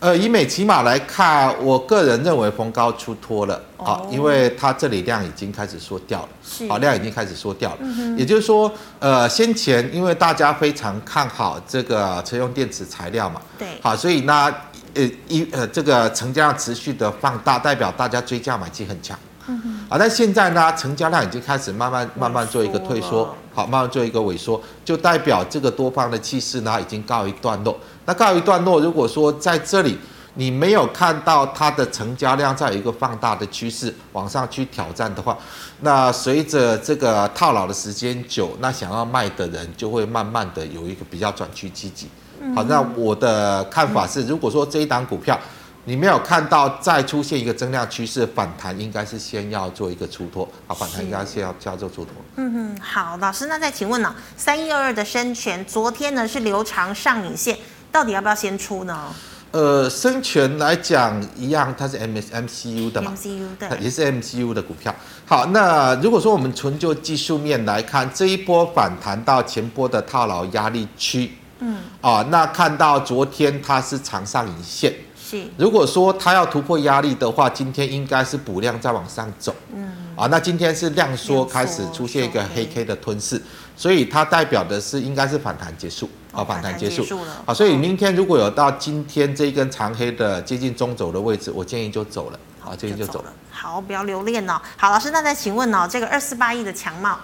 [0.00, 6.28] 呃，以美骑马来看，我个人认为逢高出脱了啊，因为它这里量已经开始缩掉了，
[6.70, 7.78] 好，量已经开始缩掉了。
[8.16, 14.50] 也就是说，呃，先前因为大家非常看好这个车用电池材料嘛，对，好，所以呢，
[14.94, 19.18] 呃，一呃，这个成交量持续的放大，代表大家追价买气很强。
[19.64, 27.78] 嗯，啊，但现在呢，成交量已经开始慢慢慢慢做一个退缩，好，慢慢做一个萎缩，就代表这个多方的气势呢已经告一段落。
[28.06, 29.98] 那告一段落，如果说在这里
[30.34, 35.36] 你没有看到它的成交量在有一个放大的趋势往上去挑战的话，
[35.80, 42.08] 那随着这个套牢的时间久，那想要卖的人就会慢慢的有一个比较转趋积极。
[42.54, 45.38] 好，那我的看法是，如果说这一档股票
[45.84, 50.48] 你没有看到再出现一个增量趋势反弹，应该是先要做一个出脱。
[50.66, 52.12] 啊，反弹应该先要先要做出脱。
[52.36, 54.14] 嗯哼，好，老师，那再请问呢？
[54.36, 57.56] 三一二二的生全昨天呢是留长上影线。
[57.92, 59.08] 到底要不要先出呢？
[59.50, 64.94] 呃，生全来讲一样，它是 M S M C U 的嘛，MCU 对，也是 M C U 的股票。
[65.26, 74.94] 好，那如果说我们纯就技术面来看，这一波反弹到前波的套牢压力区，嗯，啊，那看到昨天它是长上影线，
[75.30, 75.44] 是。
[75.56, 83.40] 如果说它要突破压力的话，今天应该是补量再往上走，嗯，啊，那今天是量缩开始出现一个黑 K 的吞噬，
[83.76, 86.10] 所以它代表的是应该是反弹结束。
[86.32, 87.42] 啊，反弹结束了。
[87.44, 92.38] 好，所以明天如果有到今天这一根长黑的接近中轴的位置，我建议就走了。
[92.60, 93.32] 好，建议就走了。
[93.50, 94.60] 好，不要留恋哦。
[94.76, 97.18] 好，老师，那再请问哦，这个二四八一的强茂，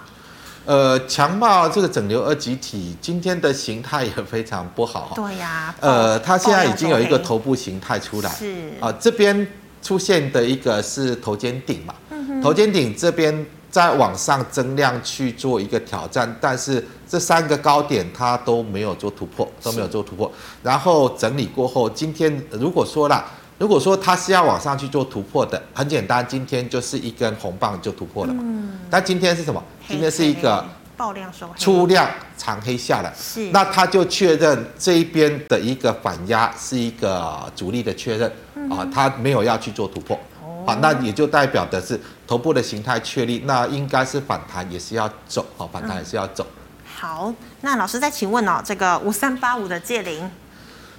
[0.67, 5.13] 呃，强暴这个整流二极体今天的形态也非常不好。
[5.15, 5.73] 对呀。
[5.79, 8.29] 呃，它现在已经有一个头部形态出来。
[8.29, 8.73] 是。
[8.81, 9.47] 啊，这边
[9.81, 11.95] 出现的一个是头肩顶嘛？
[12.11, 12.41] 嗯。
[12.41, 13.45] 头肩顶这边。
[13.69, 20.31] 在往上增量去做一个挑战，但是这三个高点它都没有做突破，都没有做突破。
[20.63, 23.23] 然后整理过后，今天如果说了，
[23.57, 28.41] 如果说它是要往上去做突破的，很简单，今天就是一根红棒就突破了嘛。
[28.45, 28.79] 嗯。
[28.89, 29.63] 但今天是什么？
[29.87, 30.63] 今天是一个
[30.95, 33.13] 爆量收出量长黑下来。
[33.17, 33.49] 是。
[33.51, 38.31] 那它就确认这一边的一个反压是一个主力的确认
[38.69, 40.19] 啊，它没有要去做突破。
[40.65, 46.45] 啊，那也就代表的是头部的形态确立，那应该是反弹也是要走，好，反弹也是要走。
[46.45, 50.29] 嗯、好，那老师再请问哦，这个五三八五的借零，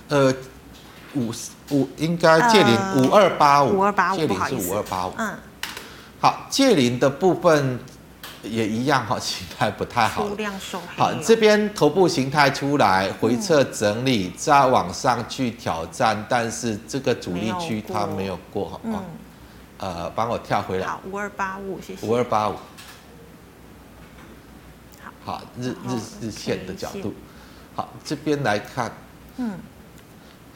[0.08, 0.32] 呃，
[1.18, 1.32] 五
[1.70, 5.34] 五应该借零五二八五，五二八五，借零是五二八五，嗯，
[6.20, 7.78] 好，借零的部分
[8.42, 10.26] 也一样哈， 形态不太好，
[10.96, 19.02] 好，这边头部形态出来回撤整理，再往上去挑战，但是这个阻力区它没有过，好，嗯。
[19.80, 20.88] 呃，帮我跳回来。
[20.88, 22.04] 好，五二八五，谢谢。
[22.04, 22.54] 五二八五。
[25.24, 27.14] 好，好，日日日线的角度。
[27.76, 28.90] 好，这边来看。
[29.36, 29.56] 嗯。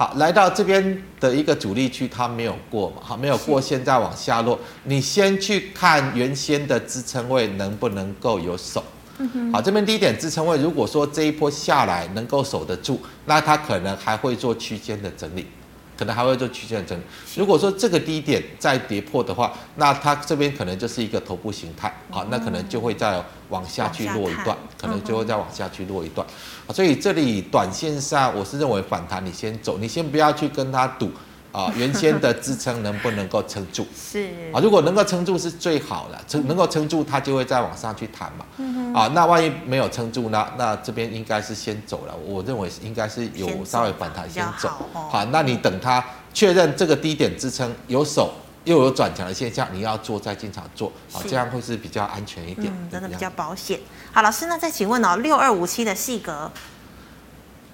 [0.03, 2.97] 好，来到这边的一个阻力区，它没有过嘛？
[3.01, 4.59] 好，没有过，现在往下落。
[4.83, 8.83] 你先去看原先的支撑位能不能够有守。
[9.53, 15.47] 好，这边低点支撑位，如果说这一波下来能够守得住，那它可能还会做区间的整理。
[16.03, 17.03] 可能还会做区间整理。
[17.37, 26.27] 如果说这个低点再跌破的话，那它这边可能就是一个头部形态，好，那可能就会再往下去落一段，可能就会再往下去落一段。
[26.71, 31.09] 所以这里短线上我是认为反弹，你先走，你先不要去跟它赌。
[31.53, 33.87] 啊，原先的支撑能不能够撑住？
[33.95, 38.47] 是啊，如果能够撑住是最好的，撑能够撑住，它就会再往上去弹嘛。
[38.57, 40.47] 嗯啊，那万一没有撑住呢？
[40.57, 42.15] 那这边应该是先走了。
[42.17, 44.69] 我认为应该是有稍微反弹先走。
[44.69, 48.33] 好，哦、好，那你等它确认这个低点支撑有手
[48.65, 53.79] 又有转强的现象，你要做再进场做，啊，这样会是比较安全一点，嗯、真的比较保险。
[54.13, 56.51] 好，老师，那再请问哦，六二五七的细格，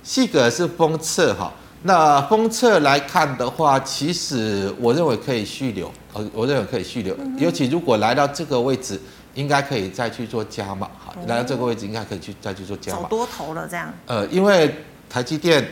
[0.03, 1.53] 细格是封测哈。
[1.83, 9.01] 那封测来看的话，其实我认为可以续留，呃，我认为可以续留，尤其如果来到这个位置，
[9.35, 13.03] 应该可以再去做加码，好，来到这个位置应该可以去再去做加码。
[13.03, 13.93] 走多头了这样。
[14.07, 14.75] 呃，因为
[15.09, 15.65] 台积电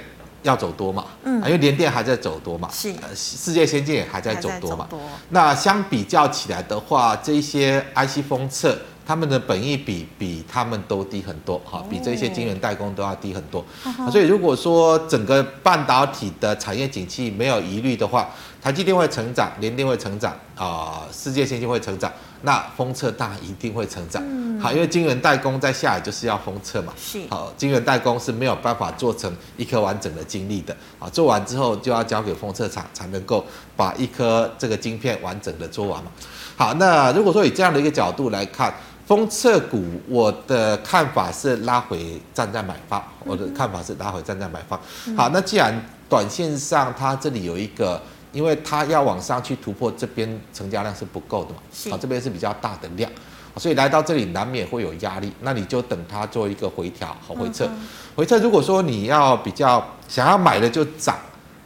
[0.44, 8.78] 要走多嘛，嗯，因为联电还在走多嘛，是，呃，世界先进也还在走多嘛，多那相比较起来的话，这些 IC 封测。
[9.06, 13.64] 他们的本益比比他们都低很多，哈，比这些晶圆代工都要低很多。
[14.10, 18.28] 所以如果说整个半导体的产业景气没有疑虑的话，
[18.60, 24.20] 台积电会成长，联电会成长，啊，世界先进会成长，那封测大一定会成长。
[24.26, 26.92] 嗯好，因为晶圆代工在下来就是要封测嘛。
[26.96, 27.20] 是。
[27.30, 33.44] 好，晶圆代工是没有办法做成一颗完整的晶粒的，啊，做完之后就要交给封测厂才能够
[33.76, 36.10] 把一颗这个晶片完整的做完嘛。
[36.56, 38.74] 好，那如果说以这样的一个角度来看。
[39.06, 43.02] 封测股，我的看法是拉回站在买方。
[43.24, 44.78] 我的看法是拉回站在买方。
[45.16, 45.72] 好，那既然
[46.08, 53.08] 短线上它这里有一个，因为它要往上去突破这边成交量是不够的嘛，好，这边是比较大的量，
[53.56, 55.32] 所以来到这里难免会有压力。
[55.42, 57.68] 那你就等它做一个回调和回撤。
[58.16, 61.16] 回撤如果说你要比较想要买的就涨，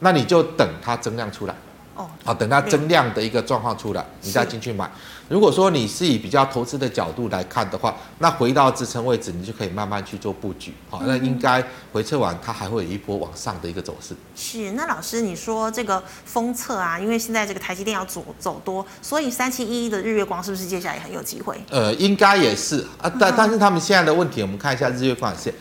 [0.00, 1.54] 那你就等它增量出来。
[1.96, 4.90] 哦好，等它增量的一个状况出来，你再进去买。
[5.30, 10.74] 如果说你是以比较投资的角度来看的话，那回到支撑位置，你就可以慢慢去做布局。
[10.90, 14.12] 好，那应该回撤完，它还会有一波往上的一个走势。
[14.34, 21.56] 是，那老师你说这个封测啊，因为现在这个台积电要走走多，所以三七一一的日月光是不是接下来也很有机会？
[21.70, 25.54] 呃，应该也是啊，但但是他们现在的问题，我们看一下日月光线，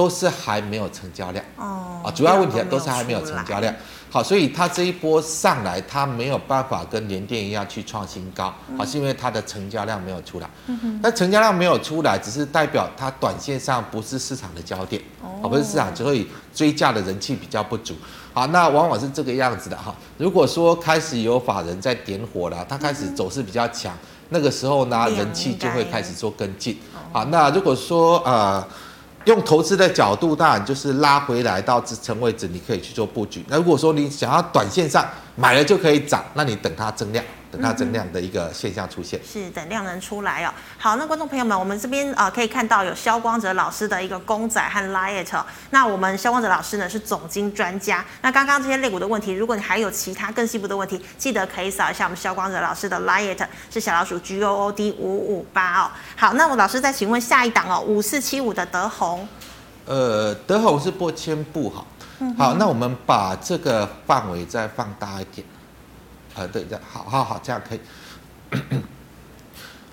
[0.00, 1.44] 都是还没有成交量。
[1.58, 3.74] 哦，啊，主要问题都是还没有成交量。
[4.10, 10.48] 好，所以它这一波上来，它没有办法跟联电一样去创新高，好，是因为它的成交量没有出来。
[10.68, 15.02] 嗯那成交量没有出来，只是代表它短线上不是市场的焦点，
[15.42, 17.94] 哦，不是市场，所以追价的人气比较不足。
[18.32, 19.94] 好，那往往是这个样子的哈。
[20.16, 23.94] 如果说开始有法人在点火了，它开始走势比较强，
[24.30, 26.78] 那个时候呢，人气就会开始做跟进。
[27.12, 28.66] 好，那如果说呃。
[29.26, 33.44] 用投资的角度，当然就是拉回来到支撑位置，你可以去做布局。
[33.48, 35.06] 那如果说你想要短线上
[35.36, 37.24] 买了就可以涨，那你等它增量。
[37.50, 40.52] 等它增量的一个现象出现，嗯、是等量能出来哦。
[40.78, 45.44] 好，那观众朋友们，我们这边啊、呃、可以看到有肖光哲老师的一个公仔和 Liet 哦。
[45.70, 48.04] 那我们肖光哲老师呢是总经专家。
[48.22, 55.90] 那刚刚这些肋骨的问题，如果你还有其他更细部的问题，记得可以扫一下我们肖光哲老师的 Liet 是小老鼠 G O O D 五五八哦。
[56.16, 59.26] 好，那我老师再请问下一档哦，五四七五的德宏。
[59.86, 61.84] 呃，德宏是波千布哈。
[62.38, 65.44] 好，那我们把这个范围再放大一点。
[66.34, 67.80] 呃，对，这样好好好，这样可以。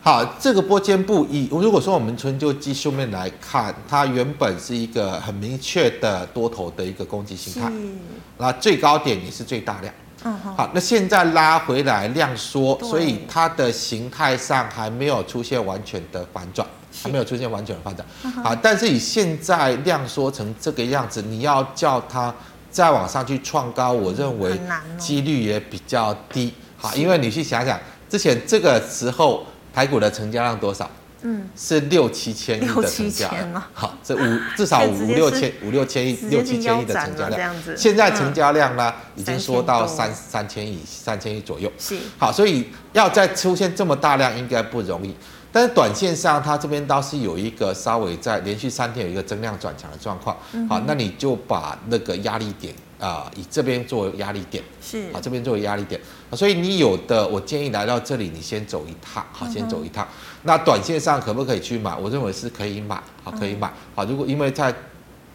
[0.02, 7.70] 好，这个波间部以如果说我们从就技术面来看，它原本是一个很明确的多头的一个攻击形态，
[8.38, 9.94] 那最高点也是最大量。
[10.24, 10.56] 嗯哼。
[10.56, 16.66] 好，那现在拉回来量缩，所以它的形态上还没有出现完全的反转，
[17.04, 18.08] 还没有出现完全的反转。
[18.44, 22.34] 好，但是以现在量缩成这个样子，你要叫它。
[22.78, 24.52] 再往上去创高，我认为
[25.00, 26.54] 几率也比较低。
[26.78, 30.88] 好，因为你去想想，之前这个时候台股的成交量多少？
[31.24, 33.64] 嗯，是六七千亿的成交量。
[33.74, 37.56] 好，这五至少五 六千五六千亿六七千亿的成交量。
[37.76, 41.72] 现在成交量呢，已经缩到三三千亿三千亿左右。
[41.80, 41.98] 是。
[42.20, 45.16] 好，所以要再出现这么大量，应该不容易。
[45.58, 50.38] 但是短线上，它这边倒是有一个稍微在连续三天有一个增量转强的状况。
[50.70, 54.64] 好，那你就把那个压力点啊、呃，以这边作为压力点。
[54.80, 55.12] 是。
[55.12, 56.00] 啊，这边作为压力点。
[56.34, 59.26] 所以你有的，我建议来到这里，你先走一趟。
[59.32, 60.08] 好，先走一趟。
[60.44, 61.96] 那短线上可不可以去买？
[61.96, 63.02] 我认为是可以买。
[63.24, 63.74] 好，可以买。
[63.96, 64.72] 好，如果因为在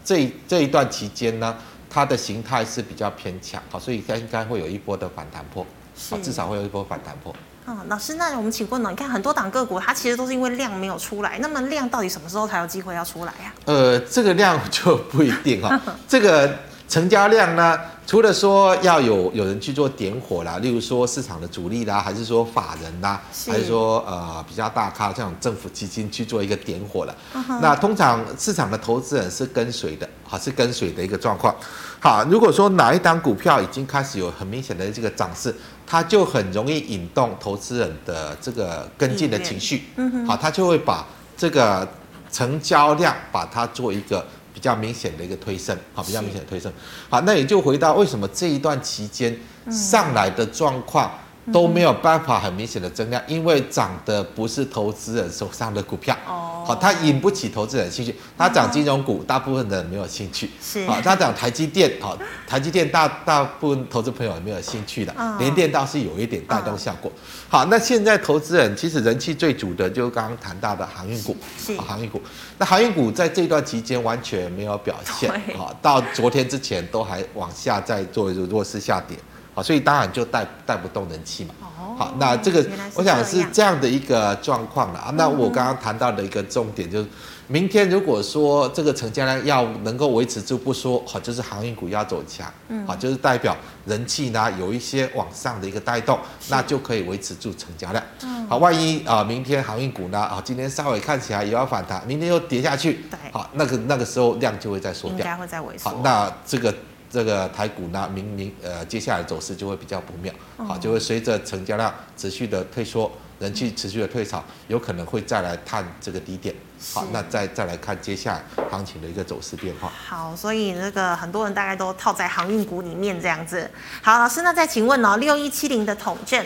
[0.05, 1.57] 这这一段期间呢，
[1.91, 5.67] 它的形态是比较偏强，好，所以它应该会有一波的反弹破，
[6.11, 7.35] 好，至少会有一波反弹波。
[7.67, 8.91] 嗯，老师，那我们请问呢？
[8.91, 13.55] 你看很多档个股，它其实都是因为量没有出来，那么量到底什么时候才有机会要出来呀？
[13.67, 16.53] 呃，这个量 就不一定哈， 这个
[16.89, 17.79] 成交量呢？
[18.05, 27.15] 除了说要有有人去做点火啦，例如说市场的主力啦，还是说法人啦，还是说呃比较大咖这种政府基金去做一个点火了。
[27.33, 27.61] Uh -huh.
[27.61, 31.55] 那通常市场的投资人是跟随的，好，是跟随的一个状况。
[32.01, 35.55] 好，如果说哪一档股票已经开始有很明显的这个涨势，
[35.87, 39.85] 它就很容易引动投资人的这个跟进的情绪。
[39.97, 41.07] 嗯好，它就会把
[41.37, 41.89] 这个
[42.31, 44.27] 成交量把它做一个。
[44.55, 46.71] 比较明显的一个推升，好，比较明显的推升，
[47.09, 49.35] 好，那也就回到为什么这一段期间
[49.71, 51.11] 上来的状况。
[51.51, 58.15] 都没有办法很明显的增量，因为涨的不是投资人手上的股票，哦，好，它引不起投资人兴趣。
[58.39, 62.17] 它涨金融股，大部分的人没有兴趣，是，好，它涨台积电，好，
[62.47, 67.11] 台积电大大部分投资朋友也没有兴趣的，联电倒是有一点带动效果。
[67.49, 72.21] 好，那现在投资人其实人气最足的，就是刚刚谈到的航运股，是，航运股。
[72.59, 79.17] 那航运股在这段期间完全没有表现，好，到昨天之前都还往下在做弱势下跌。
[79.55, 81.55] 好，所以当然就带带不动人气嘛。
[81.99, 85.13] 好，那这个我想是这样的一个状况了啊。
[85.15, 87.09] 那我刚刚谈到的一个重点就是，
[87.49, 98.03] 明天如果说这个成交量要能够维持住不说，好，就是航运股要走强，嗯好，就是代表人气呢有一些往上的一个带动，那就可以维持住成交量。
[98.23, 105.91] 嗯好，万一啊明天航运股呢啊今天稍微看起来也要反弹，明天又跌下去，好，那个那个时候量就会再缩掉，应该会再萎缩。
[105.91, 106.75] 好，那这个。
[107.13, 116.55] 这个台股呢，明明呃，接下来走势就会比较不妙，好，就会随着成交量持续的退缩，人气持续的退潮，有可能会再来探这个低点，
[116.95, 119.93] 好，那再再来看接下来行情的一个走势变化。
[120.09, 123.71] 好，所以那个很多人大概都套在航运股里面这样子。
[124.01, 126.43] 好，老师，那再请问哦，六一七零的统正。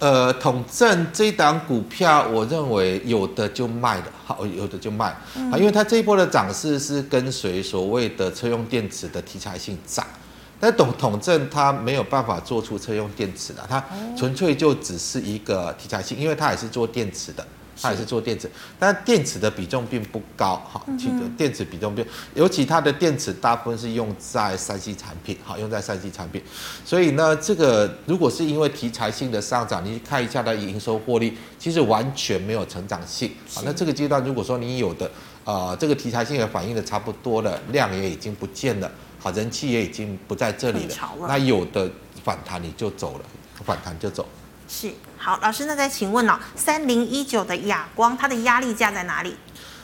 [0.00, 10.04] 呃，统正这一档股票，我认为有的就卖了，好，有的就卖，啊、嗯，因为它这一波的涨势是跟随所谓的车用电池的题材性涨，
[10.60, 13.82] 但统统正它没有办法做出车用电池的，它
[14.16, 17.46] 纯粹就只是一个题材性，因为它也是做电池的。
[17.80, 22.04] 它也是做电池，但电池的比重并不高，哈，记得电池比重并，
[22.34, 26.42] 尤其它的电池大部分是用在三 C 产品，好，用在三 C 产品，
[26.84, 35.10] 所以呢，这个如果是因为题材性的上涨，你看一下它的营收获利，其实完全没有成长性，好，那这个阶段如果说你有的，
[35.44, 40.94] 呃，这个题材性也反映的差不多了，量也已经不见了，好，人气也已经不在这里了，
[41.28, 41.90] 那有的
[42.22, 43.24] 反弹你就走了，
[43.64, 44.26] 反弹就走。
[44.68, 49.36] 是，好，老师，那再请问哦，三零一九的亚光，它的压力价在哪里？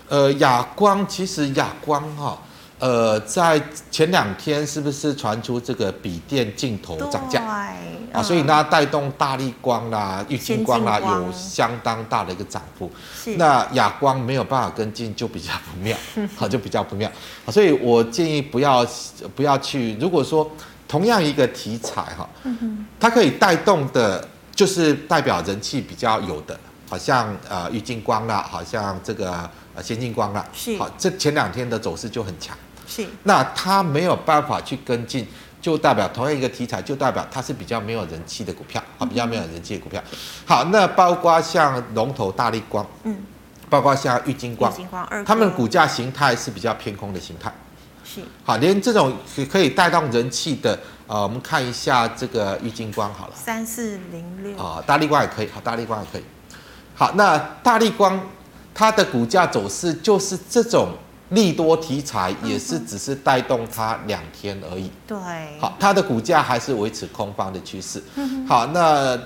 [0.08, 2.38] 呃，亚光其实亚光哈、哦，
[2.80, 7.40] 呃，在前两天是不是传出这个笔电镜头涨价？
[7.40, 12.90] 对，啊、呃，所以呢，带动大力光啦、玉晶光啦，有相当大的一个涨幅。
[13.14, 15.96] 是，那亚光没有办法跟进， 就比较不妙，
[16.36, 17.08] 好，就比较不妙。
[17.48, 18.84] 所以我建议不要
[19.36, 20.50] 不要去，如果说
[20.88, 22.28] 同样一个题材哈，
[22.98, 24.26] 它可以带动的。
[24.60, 26.54] 就是代表人气比较有的，
[26.86, 30.76] 好像呃郁金光啦，好像这个呃先进光啦，是。
[30.76, 32.54] 好，这前两天的走势就很强，
[32.86, 33.06] 是。
[33.22, 35.26] 那它没有办法去跟进，
[35.62, 40.02] 就代表同样一个题材，就代表它是比较没有人气的股票，好，比较没有人气的股票。
[40.44, 43.16] 好，那包括像龙头大立光，嗯，
[43.70, 44.70] 包括像玉金光，
[45.24, 47.50] 他们的股价形态是比较偏空的形态，
[48.12, 49.12] 是好，连这种
[49.50, 50.78] 可以带动人气的。
[51.06, 56.22] 呃，我们看一下这个郁金光好了，三四零六啊，大立光也可以，好，大立光也可以。
[56.94, 58.20] 好，那大立光
[58.72, 60.90] 它的股价走势就是这种
[61.30, 64.88] 利多题材，也是只是带动它两天而已。
[65.04, 65.16] 对，
[65.58, 68.00] 好，它的股价还是维持空方的趋势。
[68.46, 69.18] 好，那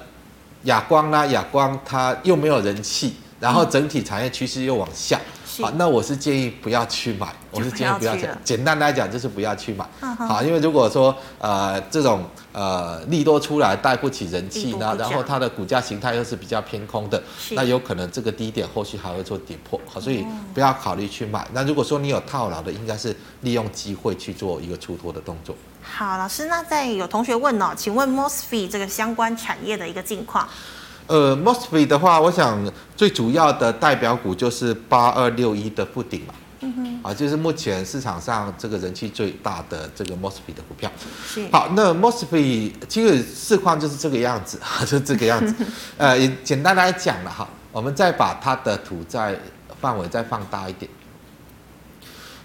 [0.62, 1.26] 亚光呢？
[1.26, 5.20] 亚光它又没有人气，然后整体产业趋势又往下。
[5.60, 8.28] 好，那我是建议不要去买，我是建议不要去。
[8.42, 9.86] 简单来讲就是不要去买。
[10.16, 17.22] 好，因为如果说呃这种呃利多出来带不起人气呢，然后它的股价形态又是比较偏空的，
[17.52, 19.80] 那有可能这个低点后续还会做跌破。
[19.86, 21.46] 好，所以不要考虑去买。
[21.52, 25.54] 那如果说你有套牢的，应该是利用机会去做一个出脱的动作。
[25.82, 30.48] 好，老师，那在有同学问哦，请问 MOSFET 这个相关产业的一个近况？
[31.06, 32.58] 呃，MOSFET 的话，我想
[32.96, 40.90] 最主要的代表股就是八二六一的富鼎嘛，嗯哼，啊，就是目前市场上这个人气最大的这个 MOSFET 的股票。
[41.26, 41.46] 是。
[41.52, 45.54] 好，那 MOSFET 其实市况就是这个样子， 就这个样子。
[45.98, 49.38] 呃，也简单来讲了哈，我们再把它的图再
[49.80, 50.90] 范围再放大一点。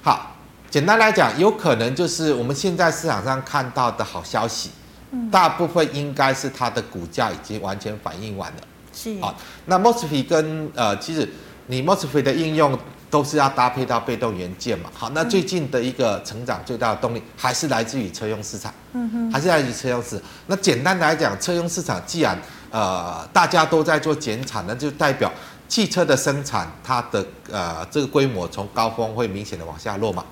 [0.01, 0.35] 好，
[0.69, 4.88] 简单来讲，有可能就是我们现在市场上看到的好消息，嗯、
[5.31, 8.57] 大部分应该是它的股价已经完全反应完了。
[8.93, 9.33] 是啊，
[9.65, 11.27] 那 MOSFET 跟呃，其实
[11.67, 12.77] 你 MOSFET 的应用
[13.09, 14.89] 都是要搭配到被动元件嘛。
[14.93, 18.73] 好，那最近的一个成长最大的动力还是来自于车用市场。
[18.93, 20.25] 嗯哼，还是来自于车用市场。
[20.47, 22.37] 那简单来讲，车用市场既然
[22.71, 25.31] 呃大家都在做减产，那就代表
[25.67, 30.25] 汽车的生产它的呃这个规模从高峰会明显的往下落嘛。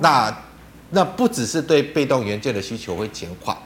[0.00, 0.34] 那
[0.90, 3.56] 那不只是对被动元件的需求会减缓，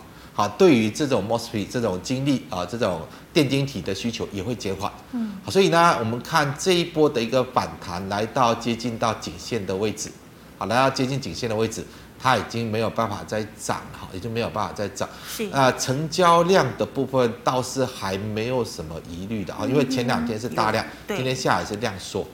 [0.40, 10.10] 好，对于这种 MOSFET 这种晶粒啊这种电晶体的需求也会减缓，嗯，好，所以呢，我们看这一波的一个反弹来到接近到颈线的位置，
[10.56, 11.84] 好，来到接近颈线的位置，
[12.18, 15.46] 它已经没有办法再涨，哈，已经没有办法再涨，是。
[15.50, 22.26] 啊，成交量的部分倒是还没有什么疑虑的啊，因为前两天是大量，今天下来是量缩。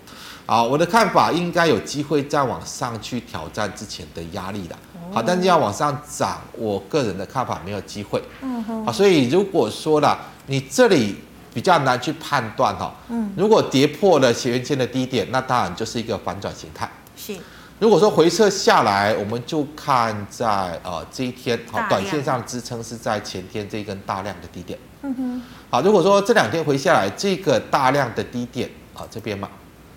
[0.47, 4.77] 好，我的看法应该有机会再往上去挑战之前的压力的。
[5.13, 8.23] 好，但是要往上涨，我个人的看法没有机会。
[8.43, 8.85] 嗯哼。
[8.87, 10.17] 好，所以如果说了
[10.47, 11.17] 你这里
[11.53, 12.95] 比较难去判断哈。
[13.09, 13.33] 嗯。
[13.37, 16.89] 如果跌破了斜圆线的低点，那当然就是一个反转形态。
[17.17, 17.37] 是。
[17.81, 20.47] 如果说回撤下来，我们就看在
[20.85, 24.79] 呃这一天好，短线上支撑是在前天这一根大量的低点。
[25.03, 25.43] 嗯哼。
[25.71, 29.49] 好，如果说这两天回下来，这个大量的低点啊这边嘛。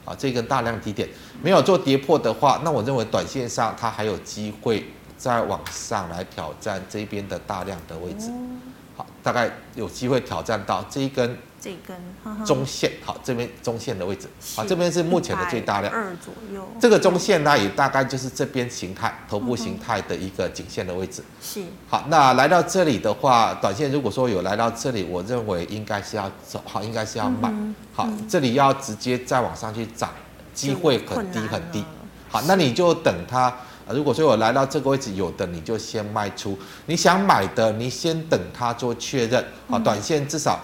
[0.09, 1.07] 啊，这根大量低点
[1.43, 4.83] 没有做跌破的话，那我认为短线上它还有机会
[5.15, 8.31] 再往上来挑战这边的大量的位置。
[8.97, 11.37] 好，大概有机会挑战到这一根。
[11.61, 16.65] 这根中线，好，这边中线的位置，好，这边是目前的最大量，二左右。
[16.79, 21.21] 这个中线呢，也大概就是这边形态，头部形态的一个颈线的位置。
[21.41, 21.61] 是。
[21.89, 27.53] 好，那来到这里的话，短线如果说有来到这里，我认为应该是要走，好，应该是要买。
[27.93, 30.09] 好，这里要直接再往上去涨，
[30.53, 31.83] 机会很低很低。
[32.29, 33.53] 好，那你就等它，
[33.89, 39.43] 如果说我来到这个位置，有的你就先卖出，你想买的，你先等它做确认。
[39.67, 40.57] 好，短线至少。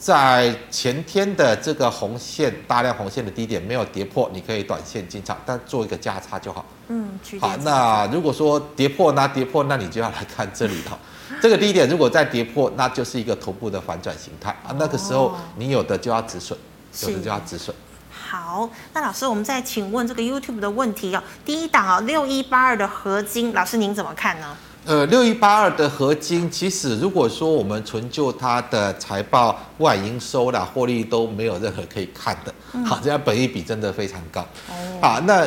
[0.00, 6.64] 在前天的这个红线大量红线的低点没有跌破，你可以短线进场，但做一个价差就好。
[6.88, 7.54] 嗯，好。
[7.58, 10.98] 那如果说跌破，那跌破，那你就要来看这里了。
[11.42, 14.74] 这个低点如果再跌破，那就是一个头部的反转形态啊。
[14.78, 16.58] 那个时候你有的就要止损，
[17.02, 17.76] 有的就要止损。
[18.10, 21.22] 好，那老师，我们再请问这个 YouTube 的问题哦。
[21.44, 24.56] 第一档啊，六一八二的合金，老师您怎么看呢？
[24.86, 34.40] 呃，六一八二的合金，其实如果说我们纯就它的财报、外营收啦、获利都没有任何可以看的，嗯、好，这样本益比真的非常高。
[34.68, 35.46] 哦、好，那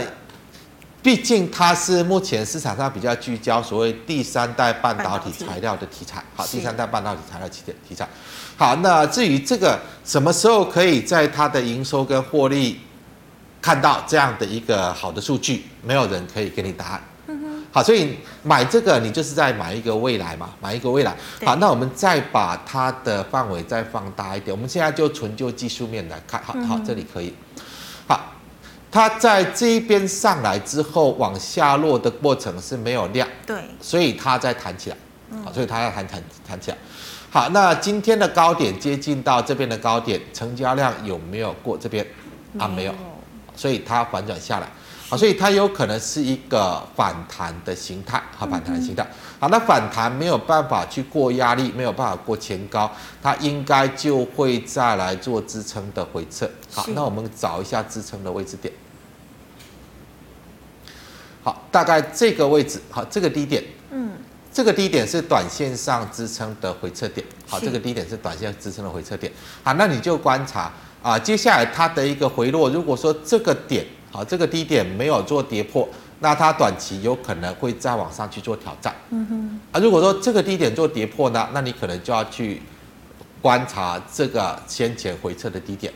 [1.02, 6.24] 毕竟它是目前市场上比较聚焦所谓第三代半导体材料的题材。
[6.36, 8.08] 好，第三代半导体材料题题材。
[8.56, 12.80] 好，那至于这个什么时候可以在它的营收跟获利
[13.60, 17.04] 看到这样的一个好的数据，没有人可以给你答案。
[17.74, 21.16] 好，所以买这个你就是在买一个未来嘛，买一个未来。
[21.44, 26.40] 好，那我们再把它的范围再放大一点，我们现在就纯就技术面来看。
[26.44, 27.34] 好，好，这里可以。
[28.08, 28.32] 好，
[28.92, 34.98] 它在这一边上来之后往下落的过程是没有量，对，所以它在弹起来。
[35.44, 36.78] 好，所以它要弹弹弹起来。
[37.32, 42.06] 好，那今天的高点接近到这边的高点，成交量有没有过这边？
[42.60, 42.94] 啊，没有，
[43.56, 44.68] 所以它反转下来。
[45.14, 49.08] 好，所以它有可能是一个反弹的形态，好，反弹的形态。
[49.40, 52.92] 好，那反弹没有办法去过压力，没有办法过前高，
[53.22, 56.50] 它应该就会再来做支撑的回撤。
[56.72, 58.74] 好，那我们找一下支撑的位置点。
[61.44, 64.14] 好，大概这个位置，好，这个低点，嗯，
[64.52, 67.24] 这个低点是短线上支撑的回撤点。
[67.48, 69.32] 好，这个低点是短线支撑的回撤点。
[69.64, 70.72] 好，那你就观察
[71.04, 73.86] 啊，接下来它的一个回落，如果说这个点。
[74.14, 75.90] 好，这个低点没有做跌破，
[76.20, 78.94] 那它短期有可能会再往上去做挑战。
[79.10, 79.60] 嗯哼。
[79.72, 82.62] 啊，如果说这个低点做跌破呢，那你可能就要去
[83.42, 85.92] 观察这个先前回撤的低点。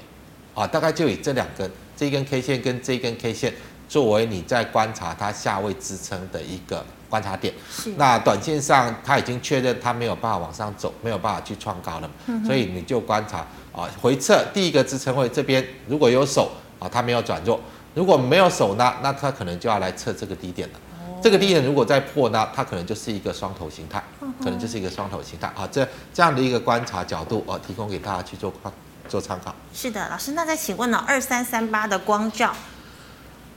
[0.56, 3.54] 啊，大概就以这两根，这根 K 线跟这根 K 线
[3.88, 7.54] 作为你在观察它下位支撑的一个观察点。
[7.70, 7.92] 是。
[7.98, 12.10] 那短线上它已经确认它没有办法往上走，没有办法去创高了。
[12.26, 12.44] 嗯。
[12.44, 16.50] 所以你就观察啊，回撤第一个支撑位这边如果有手
[16.80, 17.62] 啊，它没有转弱。
[17.98, 20.76] 如果没有守呢，那它可能就要来测这个低点了。
[21.00, 24.04] 哦、这个低点如果再破呢，它可能就是一个双头形态，
[24.40, 25.68] 可能就是一个双头形态啊。
[25.72, 25.84] 这
[26.14, 28.54] 这样的一个观察角度，啊提供给大家去做
[29.10, 29.56] 做参考。
[29.74, 32.54] 是的，老师，那再请问呢，二三三八的光照，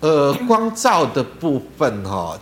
[0.01, 2.41] 呃，光照的部分哈、哦，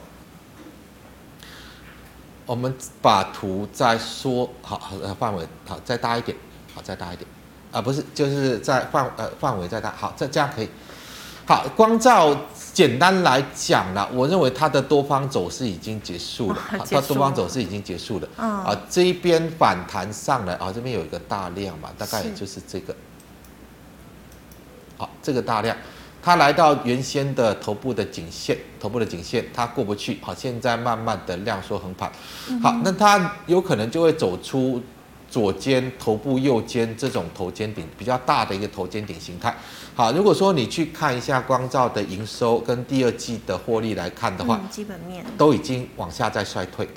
[2.47, 2.73] 我们
[3.03, 6.39] 把图再说好，呃，范围好再大一点，
[6.73, 7.29] 好再大一点
[7.73, 10.69] 啊，不是，就是在范呃范围再大，好，这这样可以。
[11.49, 12.37] 好，光照
[12.75, 18.29] 简单来讲呢，我认为它的多方走势已经结束了，它多方走势已经结束了。
[18.37, 22.95] 嗯，啊，这一边反弹上来啊，这边有一个大量嘛，大概也就是这个。
[24.99, 25.75] 好，这个大量，
[26.23, 30.19] 它来到原先的头部的颈线，头部的颈线它过不去。
[30.21, 32.13] 好，现在慢慢的量缩横盘。
[32.63, 34.83] 好，那它有可能就会走出。
[35.31, 39.55] 左肩、头部、右肩这种头肩顶比较大的一个头肩顶形态。
[39.99, 46.89] 好，如果说你去看一下光照的营收跟第二季的获利来看的话，基本面都已经往下在衰退。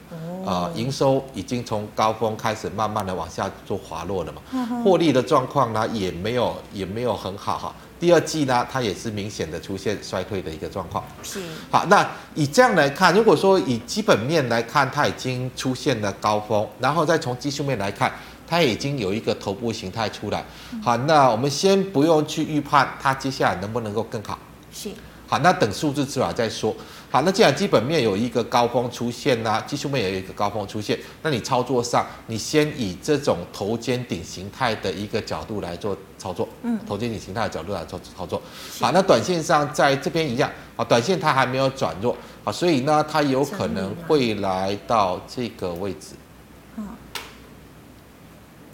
[0.46, 4.84] 哦，营收已经从高峰开始慢慢的往下做滑落了嘛。
[4.84, 7.74] 获利的状况呢也没有也没有很好哈。
[8.00, 11.04] 第二季呢它也是明显的出现衰退的一个状况。
[11.24, 11.42] 是。
[11.72, 18.14] 好，那以这样来看，如果说以基本面来看，它已经出现了高峰，然后再从技术面来看。
[18.52, 20.44] 它已经有一个头部形态出来，
[20.84, 24.38] 好，那我们先不用去预判它接下来能不能够更好，
[24.74, 24.90] 是，
[25.26, 26.76] 好，那等数字出来再说，
[27.10, 38.42] 好，那既然基本面有一个高峰出现呢，技术面也有一个高峰出现，那你操作上，你先以这种头肩顶形态的一个角度来做操作，嗯，头肩顶形态的角度来做操作，
[38.82, 46.16] 好，那短线上在这边一样，啊，短线它还没有转弱，啊，所以呢，它有可能会来到这个位置。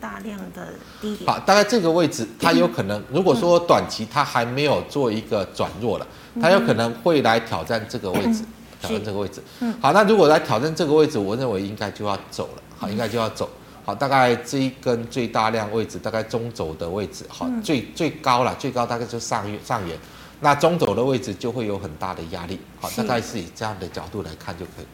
[0.07, 0.69] 大量的
[1.01, 6.07] 低点，好，大概这个位置，它有可能，如果说短期它还没有做一个转弱了，
[6.41, 8.45] 它有可能会来挑战这个位置，
[8.79, 9.43] 挑战这个位置。
[9.59, 9.75] 嗯。
[9.81, 13.49] 好，那如果来挑战这个位置，我认为应该就要走了，好，应该就要走。
[13.83, 19.97] 好，大概这一根最大量位置，大概中轴的位置，好，最最高了，最高大概就上月上缘，
[20.39, 24.85] 那中轴的位置就会有很大的压力，好，大概是以这样的角度来看就可以。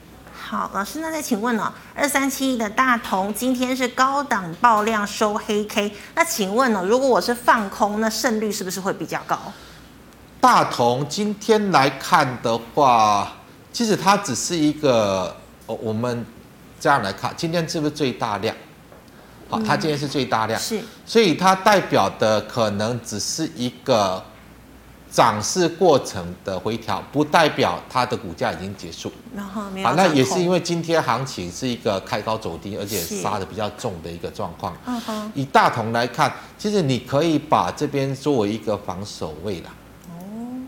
[0.54, 9.36] 好，老师，那再请问哦，二三七一的大同今天是高档爆量收黑 K，那请问哦，如果我是放空，那胜率是不是会比较高？
[10.40, 13.34] 大同今天来看的话，
[13.72, 15.36] 其实它只是一个，
[15.66, 16.24] 哦，我们
[16.80, 18.56] 这样来看，今天是不是最大量？
[19.50, 24.24] 好，它今天是最大量，是，所以它代表的可能只是一个。
[25.14, 29.12] 涨势过程的回调，不代表它的股价已经结束。
[29.36, 29.88] 然后没有。
[29.88, 34.76] 啊，那也是因为今天行情是一个开高走低，而且杀的比较重的一个状况。
[34.88, 35.32] 嗯哼。
[35.36, 39.70] 以大同来看，其实你可以把这边作为一个防守位啦。
[40.10, 40.66] 哦。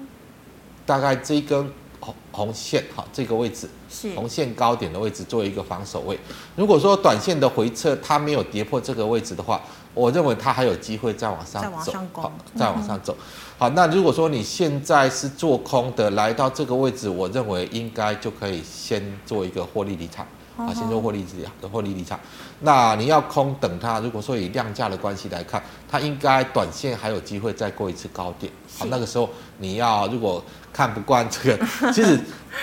[0.86, 1.68] 大概这一根
[2.00, 6.20] 红红线，哈，这个位置是红线高点的位置，作为一个防守位。
[6.56, 9.60] 如果说短线的回撤它没有跌破这个位置的话，
[9.96, 13.18] 我认为它还有机会再往上走，好，再往上走。
[13.58, 20.28] 好，那如果说你现在是做空的，来到这个位置，我认为应该就可以先做一个获利离场，
[20.58, 22.20] 啊，先做获利离场获利离场。
[22.60, 28.52] 那你要空等它，如果说以量价的关系来看，它应该短线还有机会再过一次高点。
[28.78, 29.30] 好，那个时候
[29.60, 30.44] 你要如果
[30.74, 32.20] 看不惯这个， 其实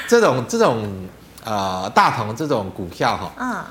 [0.07, 0.87] 这种这种
[1.43, 3.65] 呃大同这种股票哈，嗯。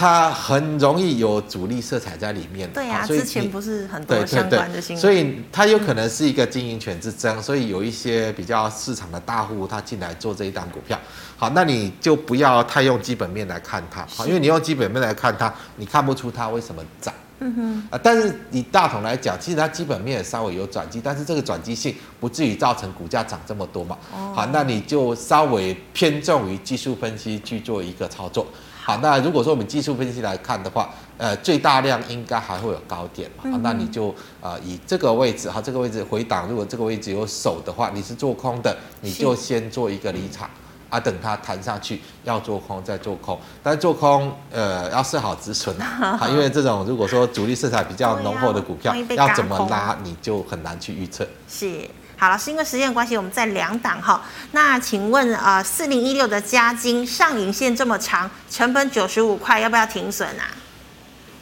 [0.00, 10.98] 它很容易有主力色彩在里面，对呀、啊，之前不是很多相关的新闻，所以它有可能是一个经营权之争，所以有一些比较市场的大户他进来做这一档股票，
[11.36, 28.46] 好，那你就不要太用基本面来看它，好，因为你用基本面来看它，你看不出它为什么涨，嗯哼，啊，但是以大同来讲，其实它基本面也稍微有转机，但是这个转机性不至于造成股价涨这么多嘛，好，那你就稍微偏重于技术分析去做一个操作。
[28.90, 33.48] 好，那如果说我们技术分析来看的话，呃，最大量应该还会有高点嘛？
[33.52, 40.50] 好，那你就呃以这个位置哈，这个位置回档，如果这个位置有手的话，你是做空的，你就先做一个离场，
[40.88, 51.24] 啊，等它弹上去要做空再做空，但是做空呃要设好止损啊， 因为这种如果说主力色彩比较浓厚的股票，要怎么拉你就很难去预测。
[51.48, 51.88] 是。
[52.20, 54.22] 好了，是因为时间关系，我们再两档哈。
[54.52, 60.52] 那请问啊，四零一六的加金上影线这么长，成本九十五块，要不要停损啊？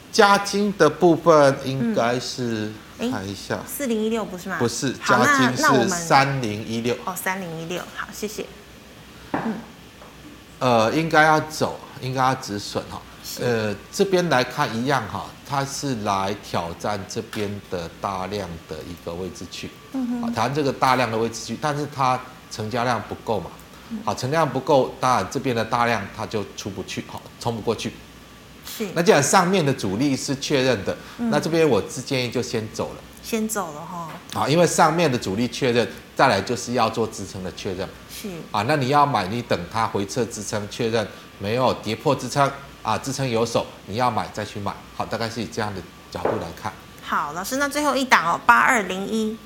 [0.09, 4.55] 加金的部分应该是、嗯、看一下，四零一六不是吗？
[4.57, 6.95] 不是，加金是三零一六。
[7.03, 8.45] 哦，三零一六，好，谢谢。
[9.33, 9.55] 嗯，
[10.59, 13.01] 呃，应该要走，应该要止损哈。
[13.41, 22.19] 呃，这边来看一样哈，它是来挑战这边的大量的一个位置去，嗯哼，挑战这个大量的位置去，但是它
[22.51, 23.49] 成交量不够嘛，
[24.05, 27.93] 好，成交量不够，当然这边的大量它就出不去，好，冲不过去，
[28.63, 28.87] 是。
[28.93, 37.89] 那既然上面的主力是确认的，嗯、那这边我是建议就先走了，先走了哈，好，因为上面的主力确认，再来就是要做支撑的确认，
[38.21, 41.07] 是，啊，那你要买，你等它回撤支撑确认
[41.39, 42.51] 没有跌破支撑。
[42.89, 45.79] 啊，支撑有手，你要买再去买，好，大概是以这样的
[46.09, 46.73] 角度来看。
[47.03, 49.37] 好，老师，那最后一档哦，八二零一，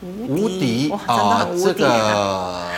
[0.00, 2.70] 无敌啊，这个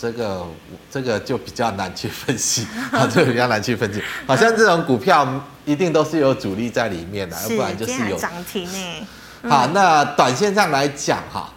[0.00, 0.46] 这个
[0.90, 4.02] 这个就比较难去分析啊，这个比较难去分析。
[4.26, 9.06] 好像这种股票一定都是有主力在里面的，要不然就是有涨停呢。
[9.48, 11.52] 好，那短线上来讲哈，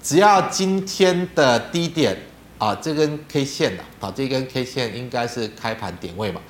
[0.00, 2.16] 只要今天的低点
[2.60, 6.40] 啊，这根 K 线呐啊，这根 K 线应该是开盘点位嘛。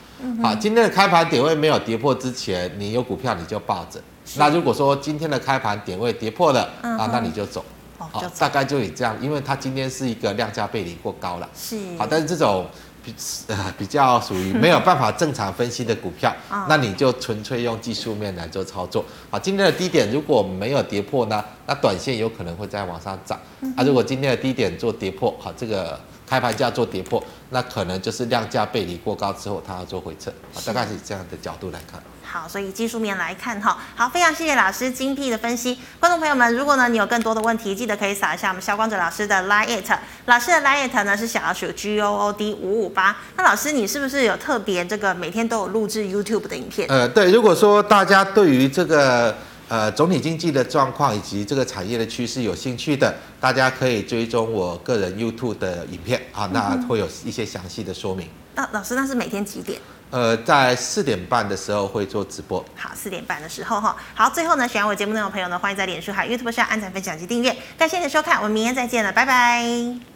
[0.43, 4.03] 好，今天的开盘点位没有跌破之前，你有股票你就抱着。
[4.37, 7.65] 那如果说今天的开盘点位跌破了啊，那你就走。
[7.97, 11.49] 好，大概就以这样，因为它今天是一个量价背离过高了。
[11.55, 11.79] 是。
[11.97, 12.67] 好，但是这种
[13.05, 13.14] 比
[13.48, 16.34] 呃比较属于没有办法正常分析的股票，
[16.68, 19.05] 那你就纯粹用技术面来做操作。
[19.30, 23.38] 好，今天的低点如果没有跌破呢，那短线有可能会再往上涨。
[23.76, 30.32] 啊，如果今天的低点做跌破，好，这个开盘价做跌破，那可能就是量价背离过高之后，它要做回撤。
[30.53, 32.01] 好，大概是以这样的角度来看。
[32.33, 35.76] 好，所以技术面来看哈，好，非常谢谢老师精辟的分析。
[35.99, 39.83] 观众朋友们，如果呢你有更多的问题，记得可以扫一下我们肖光哲老师的 LINE，
[40.26, 43.16] 老师的 LINE 呢是小老鼠 G O O D 五五八。
[43.37, 46.87] 那老师，你是不是有特别这个每天都有录制 YouTube 的影片？
[46.89, 58.28] 呃，对，如果说大家对于这个呃总体经济的状况以及这个产业的趋势有兴趣的，大家可以追踪我个人 YouTube 的影片啊，那会有一些详细的说明。
[58.55, 59.81] 那老师，那是每天几点？
[60.11, 62.65] 呃，在四点半的时候会做直播。
[62.77, 63.97] 好，四点半的时候哈。
[64.15, 67.57] 好，最后呢，喜欢我节目内容的朋友呢，欢迎在脸书还有 YouTube 上按赞、分享及订阅。
[67.79, 70.10] 感谢你的收看，我们明天再见了，拜拜。